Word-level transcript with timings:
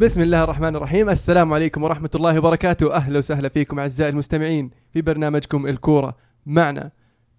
بسم 0.00 0.20
الله 0.22 0.44
الرحمن 0.44 0.76
الرحيم. 0.76 1.08
السلام 1.10 1.52
عليكم 1.52 1.82
ورحمة 1.82 2.10
الله 2.14 2.38
وبركاته. 2.38 2.94
أهلا 2.94 3.18
وسهلا 3.18 3.48
فيكم 3.48 3.78
أعزائي 3.78 4.10
المستمعين 4.10 4.70
في 4.92 5.02
برنامجكم 5.02 5.66
الكورة 5.66 6.16
معنا. 6.46 6.90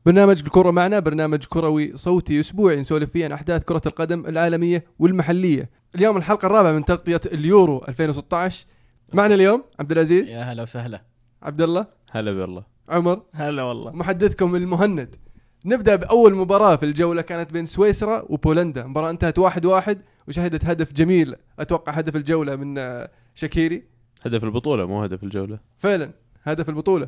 برنامج 0.05 0.41
الكورة 0.45 0.71
معنا 0.71 0.99
برنامج 0.99 1.45
كروي 1.45 1.97
صوتي 1.97 2.39
أسبوعي 2.39 2.75
نسولف 2.75 3.11
فيه 3.11 3.25
عن 3.25 3.31
أحداث 3.31 3.63
كرة 3.63 3.81
القدم 3.85 4.25
العالمية 4.25 4.85
والمحلية. 4.99 5.69
اليوم 5.95 6.17
الحلقة 6.17 6.45
الرابعة 6.45 6.71
من 6.71 6.85
تغطية 6.85 7.21
اليورو 7.25 7.85
2016 7.87 8.65
معنا 9.13 9.35
اليوم 9.35 9.63
عبد 9.79 9.91
العزيز. 9.91 10.29
يا 10.29 10.41
هلا 10.41 10.63
وسهلا. 10.63 11.01
عبد 11.43 11.61
الله. 11.61 11.85
هلا 12.11 12.31
بالله. 12.31 12.63
عمر. 12.89 13.21
هلا 13.33 13.63
والله. 13.63 13.91
محدثكم 13.91 14.55
المهند. 14.55 15.15
نبدأ 15.65 15.95
بأول 15.95 16.35
مباراة 16.35 16.75
في 16.75 16.85
الجولة 16.85 17.21
كانت 17.21 17.53
بين 17.53 17.65
سويسرا 17.65 18.23
وبولندا. 18.29 18.85
مباراة 18.85 19.09
انتهت 19.09 19.39
واحد 19.39 19.65
واحد 19.65 20.01
وشهدت 20.27 20.65
هدف 20.65 20.93
جميل 20.93 21.35
أتوقع 21.59 21.91
هدف 21.93 22.15
الجولة 22.15 22.55
من 22.55 22.77
آه، 22.77 23.09
شاكيري. 23.35 23.83
هدف 24.25 24.43
البطولة 24.43 24.85
مو 24.85 25.03
هدف 25.03 25.23
الجولة. 25.23 25.59
فعلا 25.77 26.11
هدف 26.43 26.69
البطولة. 26.69 27.07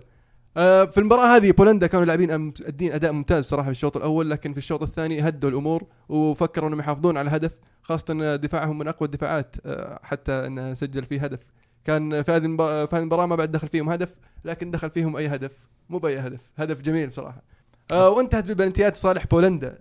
آه، 0.58 0.86
في 0.86 0.98
المباراة 0.98 1.36
هذه 1.36 1.52
بولندا 1.52 1.88
كانوا 1.88 2.06
لاعبين 2.06 2.38
مؤدين 2.38 2.94
أداء 2.94 3.12
ممتاز 3.12 3.46
صراحة 3.46 3.66
في 3.66 3.72
الشوط 3.72 3.98
الأول 3.98 4.30
لكن 4.30 4.52
في 4.52 4.58
الشوط 4.58 4.84
الثاني 4.84 5.28
هدوا 5.28 5.50
الأمور 5.50 5.84
وفكروا 6.10 6.68
أنهم 6.68 6.80
يحافظون 6.80 7.18
على 7.18 7.28
الهدف 7.28 7.52
خاصة 7.82 8.12
إن 8.14 8.40
دفاعهم 8.40 8.78
من 8.78 8.88
أقوى 8.88 9.06
الدفاعات 9.06 9.56
آه، 9.66 10.00
حتى 10.04 10.32
انه 10.32 10.74
سجل 10.74 11.04
فيه 11.04 11.22
هدف. 11.24 11.40
كان 11.86 12.22
في 12.24 12.32
هذه 12.32 12.46
المبا- 12.46 12.86
في 12.86 12.96
هذه 12.96 13.02
المباراة 13.02 13.26
ما 13.26 13.36
بعد 13.36 13.52
دخل 13.52 13.68
فيهم 13.68 13.90
هدف 13.90 14.16
لكن 14.46 14.72
دخل 14.72 14.90
فيهم 14.90 15.16
أي 15.16 15.28
هدف 15.28 15.52
مو 15.90 15.98
بأي 15.98 16.20
هدف. 16.20 16.40
هدف 16.58 16.82
جميل 16.82 17.08
بصراحه 17.10 17.42
آه 17.92 18.10
وانتهت 18.10 18.46
ببلنتيات 18.46 18.96
صالح 18.96 19.26
بولندا 19.26 19.78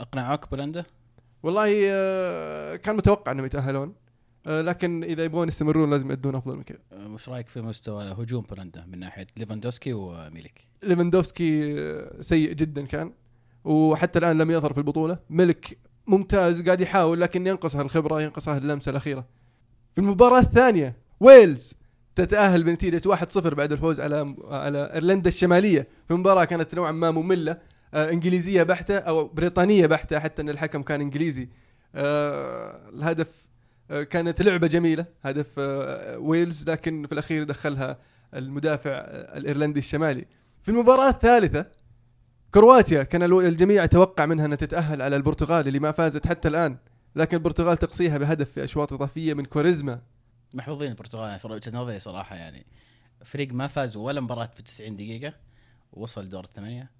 أقنعوك 0.00 0.50
بولندا؟ 0.50 0.84
والله 1.42 1.72
آه 1.90 2.76
كان 2.76 2.96
متوقع 2.96 3.32
انهم 3.32 3.44
يتأهلون 3.46 3.94
آه 4.46 4.60
لكن 4.62 5.04
إذا 5.04 5.24
يبغون 5.24 5.48
يستمرون 5.48 5.90
لازم 5.90 6.10
يدون 6.10 6.34
أفضل 6.34 6.56
من 6.56 6.62
كذا 6.62 6.78
أه، 6.92 7.08
وش 7.08 7.28
رأيك 7.28 7.48
في 7.48 7.60
مستوى 7.60 8.04
هجوم 8.04 8.42
بولندا 8.42 8.84
من 8.86 8.98
ناحية 8.98 9.26
ليفاندوفسكي 9.36 9.92
وميليك؟ 9.92 10.68
ليفاندوفسكي 10.82 11.80
آه، 11.80 12.20
سيء 12.20 12.52
جدا 12.52 12.86
كان 12.86 13.12
وحتى 13.64 14.18
الآن 14.18 14.38
لم 14.38 14.50
يظهر 14.50 14.72
في 14.72 14.78
البطولة 14.78 15.18
ميليك 15.30 15.78
ممتاز 16.06 16.62
قاعد 16.62 16.80
يحاول 16.80 17.20
لكن 17.20 17.46
ينقصها 17.46 17.82
الخبرة 17.82 18.22
ينقصها 18.22 18.58
اللمسة 18.58 18.90
الأخيرة 18.90 19.26
في 19.92 20.00
المباراة 20.00 20.38
الثانية 20.40 20.96
ويلز 21.20 21.74
تتأهل 22.20 22.62
بنتيجة 22.62 23.02
1-0 23.14 23.38
بعد 23.38 23.72
الفوز 23.72 24.00
على 24.00 24.36
على 24.48 24.90
إيرلندا 24.94 25.28
الشمالية. 25.28 25.88
في 26.08 26.14
مباراة 26.14 26.44
كانت 26.44 26.74
نوعا 26.74 26.92
ما 26.92 27.10
مملة. 27.10 27.56
آه 27.94 28.10
إنجليزية 28.10 28.62
بحتة 28.62 28.98
أو 28.98 29.28
بريطانية 29.28 29.86
بحتة 29.86 30.18
حتى 30.18 30.42
إن 30.42 30.48
الحكم 30.48 30.82
كان 30.82 31.00
إنجليزي. 31.00 31.48
آه 31.94 32.88
الهدف 32.88 33.46
آه 33.90 34.02
كانت 34.02 34.42
لعبة 34.42 34.66
جميلة. 34.66 35.06
هدف 35.22 35.46
آه 35.58 36.18
ويلز 36.18 36.70
لكن 36.70 37.06
في 37.06 37.12
الأخير 37.12 37.44
دخلها 37.44 37.98
المدافع 38.34 38.90
آه 38.90 39.38
الإيرلندي 39.38 39.78
الشمالي. 39.78 40.26
في 40.62 40.68
المباراة 40.68 41.08
الثالثة 41.08 41.66
كرواتيا. 42.54 43.02
كان 43.02 43.22
الجميع 43.22 43.84
يتوقع 43.84 44.26
منها 44.26 44.46
أنها 44.46 44.56
تتأهل 44.56 45.02
على 45.02 45.16
البرتغال 45.16 45.68
اللي 45.68 45.78
ما 45.78 45.92
فازت 45.92 46.26
حتى 46.26 46.48
الآن. 46.48 46.76
لكن 47.16 47.36
البرتغال 47.36 47.76
تقصيها 47.76 48.18
بهدف 48.18 48.50
في 48.50 48.64
أشواط 48.64 48.92
إضافية 48.92 49.34
من 49.34 49.44
كوريزما. 49.44 50.00
محظوظين 50.54 50.90
البرتغال 50.90 51.38
في 51.38 51.48
وجهه 51.48 51.70
نظري 51.76 52.00
صراحة 52.00 52.36
يعني. 52.36 52.66
فريق 53.24 53.52
ما 53.52 53.66
فاز 53.66 53.96
ولا 53.96 54.20
مباراة 54.20 54.46
في 54.46 54.62
90 54.62 54.96
دقيقة 54.96 55.34
ووصل 55.92 56.28
دور 56.28 56.44
الثمانية. 56.44 56.90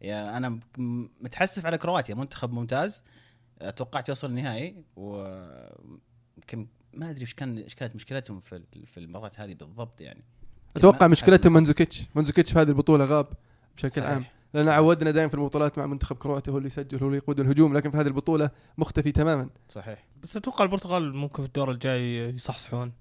يا 0.00 0.36
أنا 0.36 0.60
متحسف 1.20 1.66
على 1.66 1.78
كرواتيا 1.78 2.14
منتخب 2.14 2.52
ممتاز. 2.52 3.02
توقعت 3.76 4.08
يوصل 4.08 4.30
النهائي 4.30 4.84
و 4.96 5.36
كم 6.46 6.66
ما 6.94 7.10
أدري 7.10 7.20
إيش 7.20 7.34
كان 7.34 7.58
إيش 7.58 7.74
كانت 7.74 7.94
مشكلتهم 7.94 8.40
في 8.40 8.62
في 8.86 9.00
المباراة 9.00 9.32
هذه 9.36 9.54
بالضبط 9.54 10.00
يعني. 10.00 10.24
أتوقع 10.76 11.06
مشكلتهم 11.06 11.52
منزوكيتش. 11.52 12.06
منزوكيتش 12.14 12.52
في 12.52 12.58
هذه 12.58 12.68
البطولة 12.68 13.04
غاب 13.04 13.26
بشكل 13.76 13.90
صحيح. 13.90 14.10
عام. 14.10 14.24
لأن 14.54 14.68
عودنا 14.68 15.10
دائما 15.10 15.28
في 15.28 15.34
البطولات 15.34 15.78
مع 15.78 15.86
منتخب 15.86 16.16
كرواتيا 16.16 16.52
هو 16.52 16.58
اللي 16.58 16.66
يسجل 16.66 16.98
هو 16.98 17.06
اللي 17.06 17.16
يقود 17.16 17.40
الهجوم 17.40 17.76
لكن 17.76 17.90
في 17.90 17.96
هذه 17.96 18.06
البطولة 18.06 18.50
مختفي 18.78 19.12
تماما. 19.12 19.50
صحيح. 19.68 20.04
بس 20.22 20.36
أتوقع 20.36 20.64
البرتغال 20.64 21.14
ممكن 21.14 21.42
في 21.42 21.48
الدور 21.48 21.70
الجاي 21.70 22.18
يصحصحون. 22.18 22.92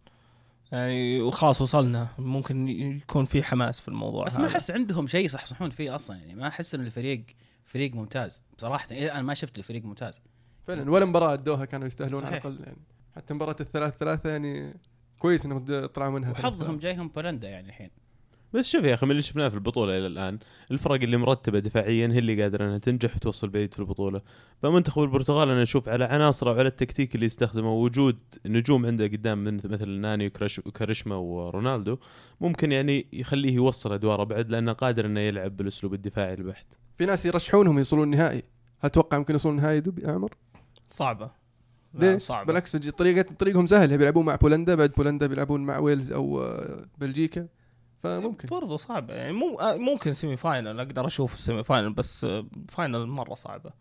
يعني 0.72 1.22
وخلاص 1.22 1.62
وصلنا 1.62 2.08
ممكن 2.18 2.68
يكون 2.68 3.26
في 3.26 3.44
حماس 3.44 3.82
في 3.82 3.88
الموضوع 3.88 4.26
بس 4.26 4.40
ما. 4.40 4.48
أحس 4.48 4.72
عندهم 4.72 5.08
شيء 5.08 5.26
يصحصحون 5.26 5.70
فيه 5.70 5.96
أصلا 5.96 6.18
يعني 6.18 6.36
ما 6.36 6.48
أحس 6.48 6.76
إن 6.76 6.82
الفريق 6.82 7.24
فريق 7.66 7.96
ممتاز. 7.96 8.44
صراحة 8.58 8.88
إلى 8.92 9.06
الان 9.06 9.24
ما 9.24 9.34
شفت 9.34 9.58
الفريق 9.58 9.86
ممتاز. 9.86 10.22
فعلا 10.68 10.92
ولا 10.92 11.06
مباراة 11.06 11.34
ادوها 11.34 11.66
كانوا 11.66 11.88
يستاهلون 11.88 12.24
على 12.24 12.32
صحيح. 12.32 12.46
الأقل 12.46 12.64
يعني 12.64 12.78
حتى 13.16 13.34
مباراة 13.34 13.56
الثلاث 13.60 13.98
ثلاثة 13.98 14.30
يعني 14.30 14.80
كويس 15.20 15.46
إنهم 15.46 15.86
طلعوا 15.86 16.12
منها. 16.12 16.32
وحظهم 16.32 16.78
جايهم 16.78 17.08
بولندا 17.08 17.50
يعني 17.50 17.68
الحين. 17.68 17.90
بس 18.54 18.70
شوف 18.70 18.84
يا 18.84 18.94
أخي 18.94 19.06
من 19.06 19.12
اللي 19.12 19.22
شفناه 19.22 19.50
في 19.50 19.56
البطولة 19.56 19.98
إلى 19.98 20.08
الآن 20.08 20.40
الفرق 20.72 21.02
اللي 21.02 21.18
مرتبة 21.18 21.60
دفاعيا 21.60 22.08
هي 22.08 22.20
اللي 22.20 22.42
قادرة 22.44 22.66
إنها 22.66 22.78
تنجح 22.78 23.16
وتوصل 23.16 23.50
بعيد 23.50 23.74
في 23.74 23.80
البطولة. 23.80 24.22
فمنتخب 24.62 25.04
البرتغال 25.04 25.50
أنا 25.50 25.64
أشوف 25.64 25.90
على 25.90 26.06
عناصره 26.06 26.52
وعلى 26.52 26.68
التكتيك 26.68 27.16
اللي 27.16 27.26
يستخدمه 27.26 27.72
ووجود 27.72 28.18
نجوم 28.46 28.86
عنده 28.86 29.06
قدام 29.06 29.44
من 29.44 29.56
مثل 29.56 29.90
ناني 29.90 30.32
وكواريسما 30.66 31.16
ورونالدو 31.16 31.98
ممكن 32.42 32.72
يعني 32.72 33.06
يخليه 33.14 33.56
يوصل 33.56 33.94
أدواره 33.94 34.24
بعد 34.24 34.50
لأنه 34.50 34.74
قادر 34.74 35.06
إنه 35.06 35.20
يلعب 35.20 35.58
بالأسلوب 35.58 35.94
الدفاعي 35.94 36.34
البحت. 36.34 36.66
في 36.98 37.06
ناس 37.06 37.26
يرشحونهم 37.26 37.78
يوصلون 37.78 38.14
النهائي. 38.14 38.44
هل 38.80 38.90
تتوقع 38.90 39.18
ممكن 39.18 39.34
يوصلون 39.34 39.58
النهائي 39.58 39.80
ذي 39.80 40.00
يا 40.00 40.12
عمر؟ 40.12 40.34
صعبة. 40.90 41.32
ليش؟ 41.94 42.22
صعبة. 42.22 42.48
بالعكس 42.48 42.76
طريقة 42.76 43.22
طريقهم 43.40 43.66
سهل 43.66 43.98
بيلعبون 43.98 44.26
مع 44.26 44.36
بولندا 44.36 44.76
بعد 44.76 44.92
بولندا 44.92 45.28
بيلعبون 45.28 45.62
مع 45.62 45.78
ويلز 45.78 46.12
أو 46.12 46.42
آه، 46.42 46.86
بلجيكا. 46.98 47.48
فممكن. 48.08 48.48
برضو 48.48 48.78
صعبه 48.78 49.14
يعني 49.14 49.34
مو 49.34 49.60
آه، 49.60 49.78
ممكن 49.78 50.14
semi 50.14 50.38
final 50.38 50.80
أقدر 50.80 51.08
أشوف 51.08 51.34
ال 51.34 51.40
semi 51.40 51.64
final 51.64 51.94
بس 51.94 52.24
آه، 52.24 52.46
final 52.70 53.06
مرة 53.08 53.34
صعبة. 53.34 53.72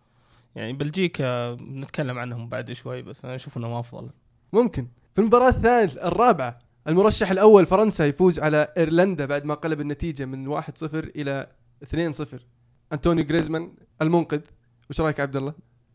يعني 0.54 0.72
بلجيكا 0.72 1.54
نتكلم 1.54 2.19
عنهم 2.19 2.48
بعد 2.48 2.72
شوي 2.72 3.03
بس 3.03 3.25
أنا 3.25 3.34
أشوف 3.34 3.56
إنهم 3.56 3.72
أفضل. 3.72 4.10
ممكن. 4.53 4.88
في 5.14 5.20
المباراة 5.20 5.48
الثالث 5.48 5.97
الرابعة 5.97 6.59
المرشح 6.88 7.31
الأول 7.31 7.66
فرنسا 7.66 8.06
يفوز 8.06 8.41
على 8.41 8.72
إيرلندا 8.78 9.26
بعد 9.26 9.44
ما 9.44 9.54
قلب 9.54 9.81
النتيجة 9.81 10.25
من 10.25 10.60
1-0 10.60 10.62
إلى 10.93 11.47
2-0 11.84 12.26
أنتوني 12.93 13.22
جريزمان 13.22 13.72
المنقذ. 14.03 14.41
وش 14.91 15.00
رأيك 15.00 15.20
عبد 15.20 15.37
الله؟ 15.37 15.54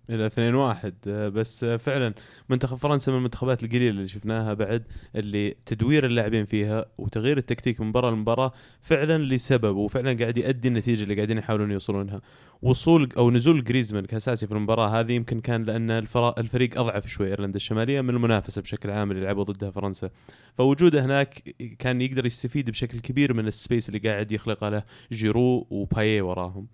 إلى 0.10 0.26
2 0.26 0.56
1 0.56 0.94
بس 1.08 1.64
آه، 1.64 1.78
فعلا 1.78 2.14
منتخب 2.50 2.78
فرنسا 2.78 3.12
من 3.12 3.18
المنتخبات 3.18 3.64
القليلة 3.64 3.90
اللي 3.90 4.08
شفناها 4.08 4.54
بعد 4.54 4.84
اللي 5.16 5.56
تدوير 5.66 6.06
اللاعبين 6.06 6.46
فيها 6.46 6.86
وتغيير 6.98 7.38
التكتيك 7.38 7.82
من 7.82 7.88
مباراه 7.88 8.12
لمباراة 8.12 8.52
فعلا 8.82 9.24
لسبب 9.24 9.76
وفعلا 9.76 10.18
قاعد 10.20 10.38
يؤدي 10.38 10.68
النتيجة 10.68 11.04
اللي 11.04 11.16
قاعدين 11.16 11.38
يحاولون 11.38 11.72
يوصلونها. 11.72 12.22
وصول 12.62 13.10
أو 13.18 13.32
نزول 13.32 13.64
جريزمان 13.64 14.06
كأساسي 14.06 14.48
في 14.48 14.54
المباراة 14.54 15.00
هذه 15.00 15.14
يمكن 15.14 15.42
كان 15.42 15.64
لأن 15.64 15.92
الفريق 16.38 16.80
أضعف 16.80 17.08
شوي 17.08 17.28
إيرلندا 17.28 17.56
الشمالية 17.56 18.02
من 18.02 18.10
المنافسة 18.10 18.62
بشكل 18.62 18.90
عام 18.90 19.12
اللي 19.12 19.24
لعبوا 19.24 19.44
ضدها 19.44 19.72
فرنسا. 19.72 20.10
فوجوده 20.58 21.06
هناك 21.06 21.56
كان 21.80 22.02
يقدر 22.02 22.26
يستفيد 22.26 22.70
بشكل 22.70 23.00
كبير 23.00 23.34
من 23.34 23.48
ال 23.48 23.55
space 23.55 23.90
اللي 23.90 24.00
قاعد 24.00 24.32
يخلقه 24.32 24.70
له 24.70 24.84
جيرو 25.12 25.68
وبايه 25.70 26.22
وراهم. 26.22 26.68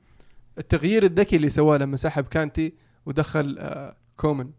التغيير 0.58 1.04
الذكي 1.04 1.36
اللي 1.36 1.50
سواه 1.50 1.78
لما 1.78 1.98
سحب 1.98 2.24
كانتي 2.24 2.74
ودخل 3.08 3.56
آه، 3.60 3.96
كومن. 4.18 4.50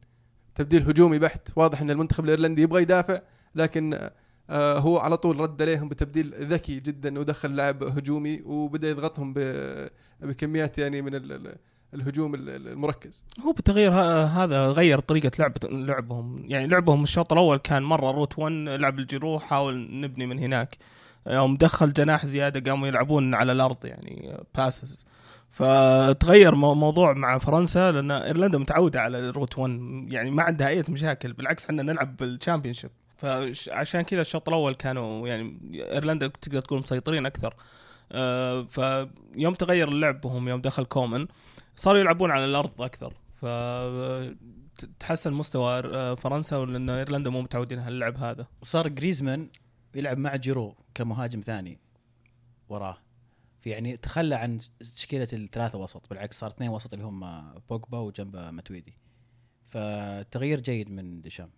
تبديل 0.54 0.82
هجومي 0.88 1.18
بحت. 1.18 1.48
واضح 1.56 1.80
أن 1.80 1.90
المنتخب 1.90 2.24
الإيرلندي 2.24 2.62
يبغى 2.62 2.82
يدافع 2.82 3.20
لكن 3.54 4.10
آه، 4.50 4.78
هو 4.78 4.98
على 4.98 5.16
طول 5.16 5.40
رد 5.40 5.62
عليهم 5.62 5.88
بتبديل 5.88 6.34
ذكي 6.40 6.80
جدا 6.80 7.18
ودخل 7.18 7.56
لاعب 7.56 7.82
هجومي 7.82 8.42
وبدأ 8.44 8.88
يضغطهم 8.90 9.34
بكميات 10.20 10.78
يعني 10.78 11.02
من 11.02 11.14
ال- 11.14 11.32
ال- 11.32 11.56
الهجوم 11.94 12.34
ال- 12.34 12.48
ال- 12.50 12.68
المركز. 12.68 13.24
هو 13.46 13.52
بالتغيير 13.52 13.92
ه- 13.92 14.24
هذا 14.24 14.66
غير 14.70 14.98
طريقة 15.00 15.30
لعبة 15.38 15.60
لعبهم. 15.68 16.44
يعني 16.46 16.66
لعبهم 16.66 17.02
الشوط 17.02 17.32
الأول 17.32 17.56
كان 17.56 17.82
مرة 17.82 18.10
route 18.10 18.38
1 18.38 18.52
لعب 18.52 18.98
لجيرو 18.98 19.42
حاول 19.42 20.00
نبني 20.00 20.26
من 20.26 20.38
هناك. 20.38 20.76
يوم 21.26 21.54
دخل 21.54 21.92
جناح 21.92 22.26
زيادة 22.26 22.70
قاموا 22.70 22.88
يلعبون 22.88 23.34
على 23.34 23.52
الأرض 23.52 23.84
يعني 23.84 24.36
passes 24.54 25.04
فتغير 25.50 26.54
مو- 26.54 26.74
موضوع 26.74 27.12
مع 27.12 27.38
فرنسا 27.38 27.90
لأن 27.92 28.10
إيرلندا 28.10 28.58
متعودة 28.58 29.00
على 29.00 29.18
ال 29.18 29.25
route 29.25 29.58
1 29.58 30.06
يعني 30.12 30.30
ما 30.30 30.42
عندها 30.42 30.68
أي 30.68 30.84
مشاكل 30.88 31.32
بالعكس 31.32 31.64
إحنا 31.64 31.82
نلعب 31.82 32.16
بال 32.16 32.27
Championship 32.27 32.90
فعشان 33.16 34.02
كذا 34.02 34.20
الشوط 34.20 34.48
الأول 34.48 34.74
كانوا 34.74 35.28
يعني 35.28 35.58
إيرلندا 35.74 36.26
تقدر 36.26 36.60
تقول 36.60 36.78
مسيطرين 36.78 37.26
أكثر. 37.26 37.54
آه، 38.12 38.62
فيوم 38.62 39.54
تغير 39.54 39.90
لعبهم 39.90 40.48
يوم 40.48 40.60
دخل 40.60 40.84
كومن 40.84 41.26
صاروا 41.76 42.00
يلعبون 42.00 42.30
على 42.30 42.44
الأرض 42.44 42.82
أكثر. 42.82 43.12
ف 43.40 43.46
تحسن 45.00 45.32
مستوى 45.32 45.78
آه، 45.84 46.14
فرنسا 46.14 46.56
لأن 46.56 46.90
إيرلندا 46.90 47.30
مو 47.30 47.40
متعودين 47.42 47.78
على 47.78 47.88
اللعب 47.88 48.16
هذا. 48.16 48.46
وصار 48.62 48.88
جريزمان 48.88 49.48
يلعب 49.94 50.18
مع 50.18 50.36
جيرو 50.36 50.74
كمهاجم 50.94 51.40
ثاني 51.40 51.78
وراه. 52.68 52.96
في 53.60 53.70
يعني 53.70 53.96
تخلى 53.96 54.34
عن 54.34 54.58
تشكيلة 54.96 55.28
الثلاثة 55.32 55.78
وسط 55.78 56.08
بالعكس 56.10 56.38
صار 56.38 56.50
اثنين 56.50 56.70
وسط 56.70 56.92
اللي 56.92 57.04
هم 57.04 57.52
بوجبا 57.70 57.98
وجنبه 57.98 58.50
ماتويدي 58.50 58.98
فتغيير 59.66 60.60
جيد 60.60 60.90
من 60.90 61.20
ديشام. 61.22 61.50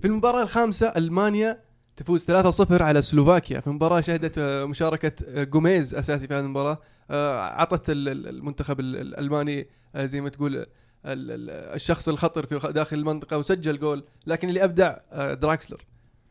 في 0.00 0.06
المباراة 0.06 0.42
الخامسة 0.42 0.86
ألمانيا 0.96 1.60
تفوز 1.96 2.24
3-0 2.24 2.82
على 2.82 3.02
سلوفاكيا. 3.02 3.60
في 3.60 3.70
مباراه 3.70 4.00
شهدت 4.00 4.38
آه، 4.38 4.64
مشاركة 4.64 5.12
آه، 5.28 5.44
جوميز 5.44 5.94
أساسي 5.94 6.28
في 6.28 6.34
هذه 6.34 6.40
المباراة. 6.44 6.78
آه، 7.10 7.40
عطت 7.40 7.90
ال- 7.90 8.08
ال- 8.08 8.28
المنتخب 8.28 8.80
ال- 8.80 8.96
الألماني 8.96 9.66
آه، 9.94 10.04
زي 10.04 10.20
ما 10.20 10.28
تقول 10.28 10.56
ال- 10.56 10.66
ال- 11.06 11.50
الشخص 11.74 12.08
الخطر 12.08 12.46
في 12.46 12.72
داخل 12.72 12.96
المنطقة 12.98 13.38
وسجل 13.38 13.78
جول. 13.78 14.04
لكن 14.26 14.48
اللي 14.48 14.64
ابدع 14.64 14.96
آه، 15.12 15.34
دراكسلر. 15.34 15.84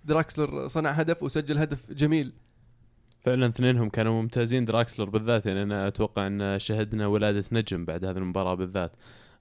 دراكسلر 0.06 0.68
صنع 0.68 0.92
هدف 0.92 1.24
وسجل 1.24 1.58
هدف 1.58 1.92
جميل. 1.92 2.34
فعلا 3.24 3.48
اثنينهم 3.48 3.90
كانوا 3.90 4.22
ممتازين. 4.22 4.66
دراكسلر 4.66 5.10
بالذات 5.10 5.46
يعني 5.46 5.64
أنا 5.64 5.88
أتوقع 5.88 6.28
أن 6.28 6.60
شهدنا 6.60 7.08
ولادة 7.08 7.44
نجم 7.52 7.86
بعد 7.86 8.06
هذه 8.06 8.18
المباراة 8.18 8.54
بالذات. 8.54 8.96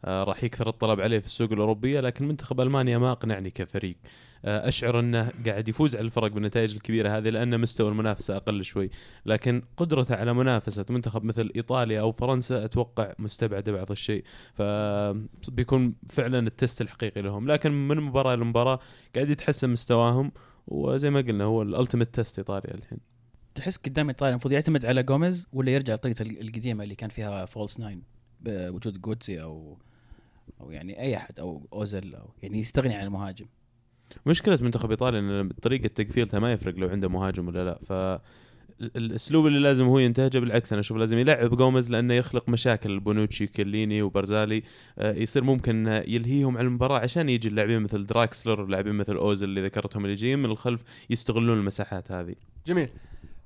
آه 0.04 0.24
راح 0.24 0.44
يكثر 0.44 0.68
الطلب 0.68 1.00
عليه 1.00 1.18
في 1.18 1.26
السوق 1.26 1.52
الأوروبية 1.52 2.00
لكن 2.00 2.28
منتخب 2.28 2.60
ألمانيا 2.60 2.98
ما 2.98 3.12
أقنعني 3.12 3.50
كفريق. 3.50 3.96
آه 4.44 4.68
أشعر 4.68 5.00
أنه 5.00 5.32
قاعد 5.46 5.68
يفوز 5.68 5.96
على 5.96 6.04
الفرق 6.04 6.30
بالنتائج 6.30 6.74
الكبيرة 6.74 7.18
هذه 7.18 7.28
لأن 7.28 7.60
مستوى 7.60 7.88
المنافسة 7.88 8.36
أقل 8.36 8.64
شوي. 8.64 8.90
لكن 9.26 9.62
قدرته 9.76 10.14
على 10.14 10.34
منافسة 10.34 10.84
منتخب 10.90 11.24
مثل 11.24 11.50
إيطاليا 11.56 12.00
أو 12.00 12.12
فرنسا 12.12 12.64
أتوقع 12.64 13.12
مستبعده 13.18 13.72
بعض 13.72 13.90
الشيء. 13.90 14.24
فبيكون 14.54 15.94
فعلا 16.08 16.38
ال 16.38 16.47
test 16.47 16.80
الحقيقي 16.80 17.22
لهم. 17.22 17.50
لكن 17.50 17.88
من 17.88 17.96
مباراة 17.96 18.34
لمباراة 18.34 18.78
قاعد 19.14 19.30
يتحسن 19.30 19.70
مستواهم 19.70 20.32
وزي 20.66 21.10
ما 21.10 21.20
قلنا 21.20 21.44
هو 21.44 21.62
ال 21.62 21.68
ultimate 21.68 22.14
test 22.14 22.38
إيطاليا 22.38 22.74
الحين. 22.74 23.11
تحس 23.54 23.76
قدام 23.76 24.08
ايطاليا 24.08 24.32
المفروض 24.32 24.52
يعتمد 24.52 24.86
على 24.86 25.02
جوميز 25.02 25.46
ولا 25.52 25.70
يرجع 25.70 25.94
لطريقته 25.94 26.22
القديمة 26.22 26.84
اللي 26.84 26.94
كان 26.94 27.10
فيها 27.10 27.44
false 27.44 27.80
nine 27.80 28.02
بوجود 28.40 29.00
جوتسي 29.00 29.42
أو 29.42 29.78
أو 30.60 30.70
يعني 30.70 31.00
أي 31.00 31.16
أحد 31.16 31.40
أو 31.40 31.68
اوزل 31.72 32.14
أو 32.14 32.30
يعني 32.42 32.58
يستغني 32.58 32.94
عن 32.94 33.04
المهاجم. 33.04 33.46
مشكلة 34.26 34.58
منتخب 34.62 34.90
إيطاليا 34.90 35.20
إن 35.20 35.48
طريقة 35.48 35.86
تقفيلته 35.86 36.38
ما 36.38 36.52
يفرق 36.52 36.74
لو 36.74 36.88
عنده 36.88 37.08
مهاجم 37.08 37.48
ولا 37.48 37.64
لا. 37.64 37.78
ف 37.82 38.20
الأسلوب 38.80 39.46
اللي 39.46 39.58
لازم 39.58 39.84
هو 39.84 39.98
ينتهجه 39.98 40.38
بالعكس 40.38 40.72
أنا 40.72 40.80
أشوف 40.80 40.96
لازم 40.96 41.18
يلعب 41.18 41.56
جوميز 41.56 41.90
لأنه 41.90 42.14
يخلق 42.14 42.48
مشاكل 42.48 43.00
بونوتشي 43.00 43.46
كيليني 43.46 44.02
وبرزالي. 44.02 44.62
آه، 44.98 45.14
يصير 45.14 45.44
ممكن 45.44 46.02
يلهيهم 46.06 46.56
على 46.56 46.66
المباراة 46.66 46.98
عشان 46.98 47.28
يجي 47.28 47.48
اللاعبين 47.48 47.80
مثل 47.80 48.02
دراكسلر 48.02 48.66
لاعبين 48.66 48.94
مثل 48.94 49.16
اوزل 49.16 49.48
اللي 49.48 49.62
ذكرتهم 49.62 50.04
اللي 50.04 50.16
جايين 50.16 50.38
من 50.38 50.50
الخلف 50.50 50.82
يستغلون 51.10 51.58
المساحات 51.58 52.12
هذه. 52.12 52.34
جميل. 52.66 52.88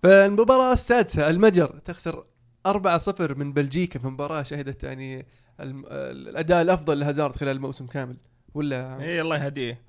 فالمباراة 0.03 0.73
السادسة 0.73 1.31
المجر 1.31 1.79
تخسر 1.85 2.25
4-0 2.69 3.21
من 3.21 3.53
بلجيكا 3.53 3.99
في 3.99 4.07
مباراة 4.07 4.43
شهدت 4.43 4.85
يعني 4.85 5.27
الأداء 5.61 6.63
الأفضل 6.63 7.01
لهازارد 7.01 7.37
خلال 7.37 7.57
الموسم 7.57 7.87
كامل 7.87 8.17
ولا؟ 8.55 9.01
إي 9.01 9.21
الله 9.21 9.45
يهديه. 9.45 9.87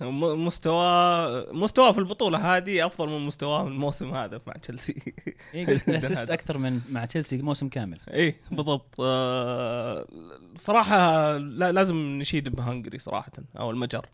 مستوى 0.00 1.46
مستواه 1.52 1.92
في 1.92 1.98
البطولة 1.98 2.56
هذه 2.56 2.86
أفضل 2.86 3.08
من 3.08 3.26
مستواه 3.26 3.66
الموسم 3.66 4.14
هذا 4.14 4.40
مع 4.46 4.52
تشيلسي. 4.52 5.14
قلت 5.54 5.88
الاسيست 5.88 6.30
أكثر 6.30 6.58
من 6.58 6.80
مع 6.90 7.04
تشيلسي 7.04 7.42
موسم 7.42 7.68
كامل. 7.68 8.00
إيه 8.10 8.36
بالضبط. 8.50 8.94
آه، 9.00 10.06
صراحة 10.54 11.36
لا 11.36 11.72
لازم 11.72 11.96
نشيد 11.96 12.48
بهنغري 12.48 12.98
صراحة 12.98 13.32
أو 13.58 13.70
المجر. 13.70 14.06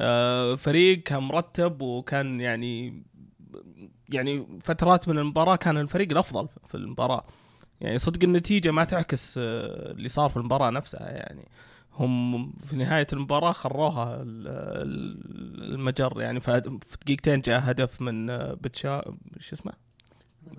آه، 0.00 0.54
فريق 0.54 1.02
كان 1.02 1.22
مرتب 1.22 1.82
وكان 1.82 2.40
يعني 2.40 3.02
يعني 4.08 4.46
فترات 4.64 5.08
من 5.08 5.18
المباراة 5.18 5.56
كان 5.56 5.76
الفريق 5.78 6.10
الأفضل 6.10 6.48
في 6.68 6.74
المباراة. 6.74 7.24
يعني 7.80 7.98
صدق 7.98 8.24
النتيجة 8.24 8.70
ما 8.70 8.84
تعكس 8.84 9.34
آه، 9.38 9.90
اللي 9.92 10.08
صار 10.08 10.28
في 10.30 10.36
المباراة 10.36 10.70
نفسها. 10.70 11.10
يعني 11.10 11.48
هم 11.92 12.52
في 12.52 12.76
نهاية 12.76 13.06
المباراة 13.12 13.52
خروها 13.52 14.14
ال- 14.22 14.48
ال- 14.48 15.74
المجر. 15.74 16.20
يعني 16.20 16.40
في 16.40 16.60
دقيقتين 17.04 17.40
جاء 17.40 17.60
هدف 17.70 18.02
من 18.02 18.30
آه، 18.30 18.54
باتشو 18.60 19.02
شو 19.40 19.54
اسمه؟ 19.56 19.72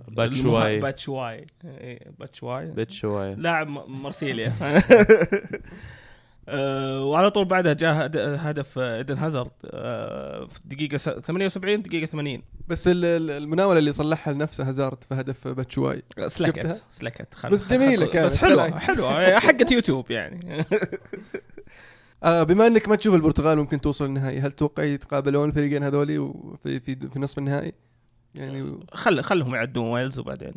باتشواي. 0.08 0.80
باتشواي. 0.80 1.46
إيه، 1.66 2.12
باتشواي. 2.20 2.72
باتشواي. 2.72 3.36
لاعب 3.36 3.68
مرسيليا. 3.88 4.54
آه، 6.50 7.04
وعلى 7.04 7.32
طول 7.32 7.46
بعدها 7.46 7.74
جاء 7.74 8.06
هد- 8.06 8.18
هدف 8.18 8.80
آه، 8.80 8.98
إيدن 8.98 9.18
هازارد 9.18 9.52
آه، 9.66 10.46
في 10.46 10.60
دقيقة 10.66 10.98
س- 10.98 11.10
78 11.10 11.82
دقيقة 11.82 12.06
80 12.06 12.42
بس 12.68 12.88
ال- 12.88 13.06
ال- 13.06 13.32
المناولة 13.32 13.80
اللي 13.80 13.92
صلحها 13.92 14.34
لنفسه 14.34 14.68
هازارد 14.68 15.04
في 15.04 15.16
هدف 15.16 15.48
باتشواي 15.48 16.04
شفتها؟ 16.10 16.28
سلكت 16.28 16.86
سلكت 16.92 17.34
خل- 17.34 17.50
بس 17.50 17.74
جميلة 17.74 18.06
كانت. 18.06 18.26
بس 18.26 18.38
حلوة. 18.38 18.80
حلوة 18.88 19.40
حقت 19.40 19.72
يوتيوب 19.72 20.12
يعني 20.12 20.40
آه 22.24 22.44
بما 22.44 22.68
إنك 22.68 22.90
ما 22.90 22.96
تشوف 22.96 23.16
البرتغال 23.16 23.58
ممكن 23.58 23.82
توصل 23.82 24.06
النهائي 24.06 24.40
هل 24.40 24.52
تتوقع 24.52 24.84
يتقابلون 24.84 25.50
الفريقين 25.50 25.84
هذولي 25.84 26.18
وفي 26.18 26.80
في 26.80 26.96
في 27.10 27.20
نصف 27.20 27.38
النهائي؟ 27.38 27.74
يعني 28.36 28.80
خل 28.94 29.22
خلهم 29.24 29.56
يعدون 29.56 29.88
ويلز 29.88 30.20
وبعدين 30.20 30.54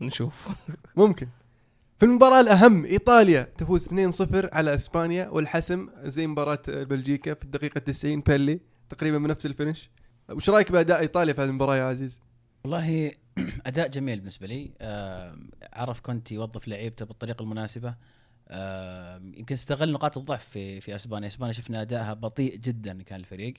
نشوف 0.00 0.48
ممكن 0.96 1.28
في 1.98 2.04
المباراة 2.04 2.40
الأهم 2.40 2.84
إيطاليا 2.84 3.42
تفوز 3.42 3.88
2-0 3.88 3.92
على 4.52 4.74
إسبانيا 4.74 5.28
والحسم 5.28 5.88
زي 6.02 6.26
مباراة 6.26 6.62
بلجيكا 6.66 7.34
في 7.34 7.44
الدقيقة 7.44 7.78
90 7.78 8.20
بيلي 8.20 8.60
تقريبا 8.88 9.18
بنفس 9.18 9.46
الفينش. 9.46 9.90
وش 10.30 10.50
رأيك 10.50 10.72
بأداء 10.72 11.00
إيطاليا 11.00 11.32
في 11.32 11.40
هذه 11.40 11.48
المباراة 11.48 11.76
يا 11.76 11.84
عزيز؟ 11.84 12.20
والله 12.64 13.10
أداء 13.66 13.88
جميل 13.88 14.18
بالنسبة 14.18 14.46
لي. 14.46 14.72
آه، 14.80 15.38
عرف 15.72 16.00
كونتي 16.00 16.34
يوظف 16.34 16.68
لعيبته 16.68 17.04
بالطريقة 17.04 17.42
المناسبة. 17.42 17.94
آه، 18.48 19.16
يمكن 19.16 19.52
استغل 19.52 19.92
نقاط 19.92 20.18
الضعف 20.18 20.44
في 20.44 20.80
في 20.80 20.94
إسبانيا. 20.94 21.28
إسبانيا 21.28 21.52
شفنا 21.52 21.82
أدائها 21.82 22.14
بطيء 22.14 22.56
جدا 22.56 23.02
كان 23.02 23.20
الفريق. 23.20 23.54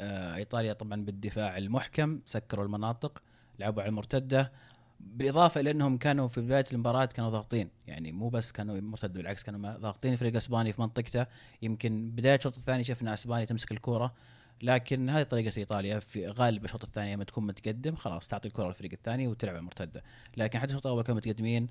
آه، 0.00 0.36
إيطاليا 0.36 0.72
طبعا 0.72 1.04
بالدفاع 1.04 1.58
المحكم 1.58 2.20
سكروا 2.26 2.64
المناطق 2.64 3.22
لعبوا 3.58 3.82
على 3.82 3.88
المرتدة. 3.88 4.52
بالإضافة 5.00 5.60
إلى 5.60 5.70
أنهم 5.70 5.98
كانوا 5.98 6.28
في 6.28 6.40
بداية 6.40 6.64
المباراة 6.72 7.04
كانوا 7.04 7.30
ضاغطين. 7.30 7.70
يعني 7.86 8.12
مو 8.12 8.28
بس 8.28 8.52
كانوا 8.52 8.80
مرتد 8.80 9.12
بالعكس 9.12 9.42
كانوا 9.42 9.76
ضاغطين. 9.76 10.12
الفريق 10.12 10.30
الاسباني 10.30 10.72
في 10.72 10.80
منطقته 10.80 11.26
يمكن 11.62 12.10
بداية 12.10 12.36
الشوط 12.36 12.56
الثاني 12.58 12.84
شفنا 12.84 13.14
اسبانيا 13.14 13.44
تمسك 13.44 13.72
الكره 13.72 14.14
لكن 14.62 15.10
هذه 15.10 15.22
طريقة 15.22 15.58
إيطاليا. 15.58 15.98
في 15.98 16.26
غالب 16.26 16.64
الشوط 16.64 16.84
الثاني 16.84 17.14
لما 17.14 17.24
تكون 17.24 17.46
متقدم 17.46 17.94
خلاص 17.94 18.28
تعطي 18.28 18.48
الكره 18.48 18.66
للفريق 18.66 18.92
الثاني 18.92 19.28
وتلعب 19.28 19.56
المرتده 19.56 20.02
لكن 20.36 20.58
حتى 20.58 20.70
الشوط 20.70 20.86
الأول 20.86 21.02
كانوا 21.02 21.16
متقدمين. 21.16 21.68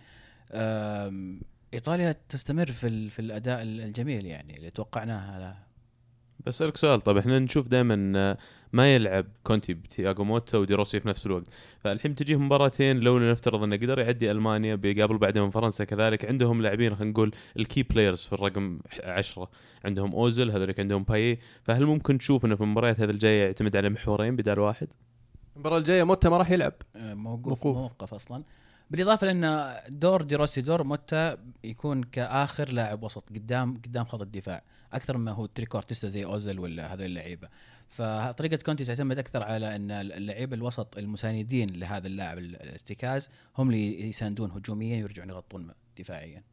إيطاليا 1.73 2.15
تستمر 2.29 2.71
في 2.71 3.09
في 3.09 3.19
الأداء 3.19 3.61
الجميل 3.61 4.25
يعني 4.25 4.57
اللي 4.57 4.69
توقعناه. 4.69 5.68
بسألك 6.45 6.77
سؤال 6.77 7.01
طب 7.01 7.17
إحنا 7.17 7.39
نشوف 7.39 7.67
دائما 7.67 8.37
ما 8.73 8.95
يلعب 8.95 9.25
كونتي 9.43 9.73
بتياغو 9.73 10.23
موتا 10.23 10.57
ودي 10.57 10.73
روسي 10.73 10.99
في 10.99 11.07
نفس 11.07 11.25
الوقت. 11.25 11.47
فالحين 11.79 12.15
تجيه 12.15 12.35
مباراتين 12.35 12.99
لو 12.99 13.19
نفترض 13.19 13.63
إنه 13.63 13.75
قدر 13.75 13.99
يعدي 13.99 14.31
ألمانيا 14.31 14.75
بيقابل 14.75 15.17
بعدين 15.17 15.43
من 15.43 15.49
فرنسا 15.49 15.83
كذلك 15.83 16.25
عندهم 16.25 16.61
لاعبين 16.61 16.95
خلينا 16.95 17.11
نقول 17.11 17.31
ال 17.57 17.64
key 17.64 17.83
players 17.83 18.23
في 18.23 18.33
الرقم 18.33 18.79
10 19.03 19.49
عندهم 19.85 20.11
اوزل 20.13 20.51
هذولك 20.51 20.79
عندهم 20.79 21.03
باييه. 21.03 21.39
فهل 21.63 21.85
ممكن 21.85 22.17
تشوف 22.17 22.45
إنه 22.45 22.55
في 22.55 22.61
المباريات 22.61 22.99
هذه 22.99 23.09
الجاية 23.09 23.45
يعتمد 23.45 23.75
على 23.75 23.89
محورين 23.89 24.35
بدال 24.35 24.59
واحد؟ 24.59 24.87
المباراة 25.55 25.77
الجاية 25.77 26.03
موتا 26.03 26.29
ما 26.29 26.37
راح 26.37 26.51
يلعب. 26.51 26.73
آه، 26.95 27.13
موقوف 27.13 27.47
موقوف. 27.47 27.77
موقوف 27.77 28.13
أصلا. 28.13 28.43
بالإضافة 28.89 29.27
لأن 29.27 29.75
دور 29.89 30.21
دي 30.21 30.35
روسي 30.35 30.61
دور 30.61 30.83
موتا 30.83 31.37
يكون 31.63 32.03
كآخر 32.03 32.69
لاعب 32.69 33.03
وسط 33.03 33.29
قدام 33.29 33.73
قدام 33.73 34.05
خط 34.05 34.21
الدفاع 34.21 34.63
أكثر 34.93 35.17
ما 35.17 35.31
هو 35.31 35.45
trequartista 35.45 36.07
زي 36.07 36.25
اوزل 36.25 36.59
ولا 36.59 36.93
هذول 36.93 37.05
اللعيبة. 37.05 37.47
فطريقة 37.87 38.59
كونتي 38.65 38.85
تعتمد 38.85 39.19
أكثر 39.19 39.43
على 39.43 39.75
أن 39.75 39.91
اللعيبة 39.91 40.55
الوسط 40.55 40.97
المساندين 40.97 41.69
لهذا 41.69 42.07
اللاعب 42.07 42.37
الارتكاز 42.37 43.29
هم 43.57 43.69
اللي 43.69 44.09
يساندون 44.09 44.51
هجوميا 44.51 44.97
ويرجعون 44.97 45.29
يغطون 45.29 45.71
دفاعيا. 45.99 46.43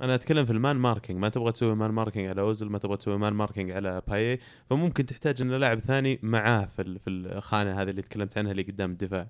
أنا 0.00 0.14
أتكلم 0.14 0.44
في 0.44 0.52
ال 0.52 0.58
man 0.58 0.76
marking 0.76 1.18
ما 1.18 1.28
تبغى 1.28 1.52
تسوي 1.52 1.74
man 1.74 1.90
marking 1.90 2.28
على 2.28 2.40
أوزيل 2.40 2.68
ما 2.68 2.78
تبغى 2.78 2.96
تسوي 2.96 3.18
man 3.18 3.32
marking 3.32 3.70
على 3.70 4.02
باي 4.08 4.40
فممكن 4.70 5.06
تحتاج 5.06 5.42
إن 5.42 5.50
لاعب 5.50 5.80
ثاني 5.80 6.18
معاه 6.22 6.64
في 6.64 6.98
في 6.98 7.10
الخانة 7.10 7.82
هذه 7.82 7.90
اللي 7.90 8.02
تكلمت 8.02 8.38
عنها 8.38 8.50
اللي 8.50 8.62
قدام 8.62 8.90
الدفاع. 8.90 9.28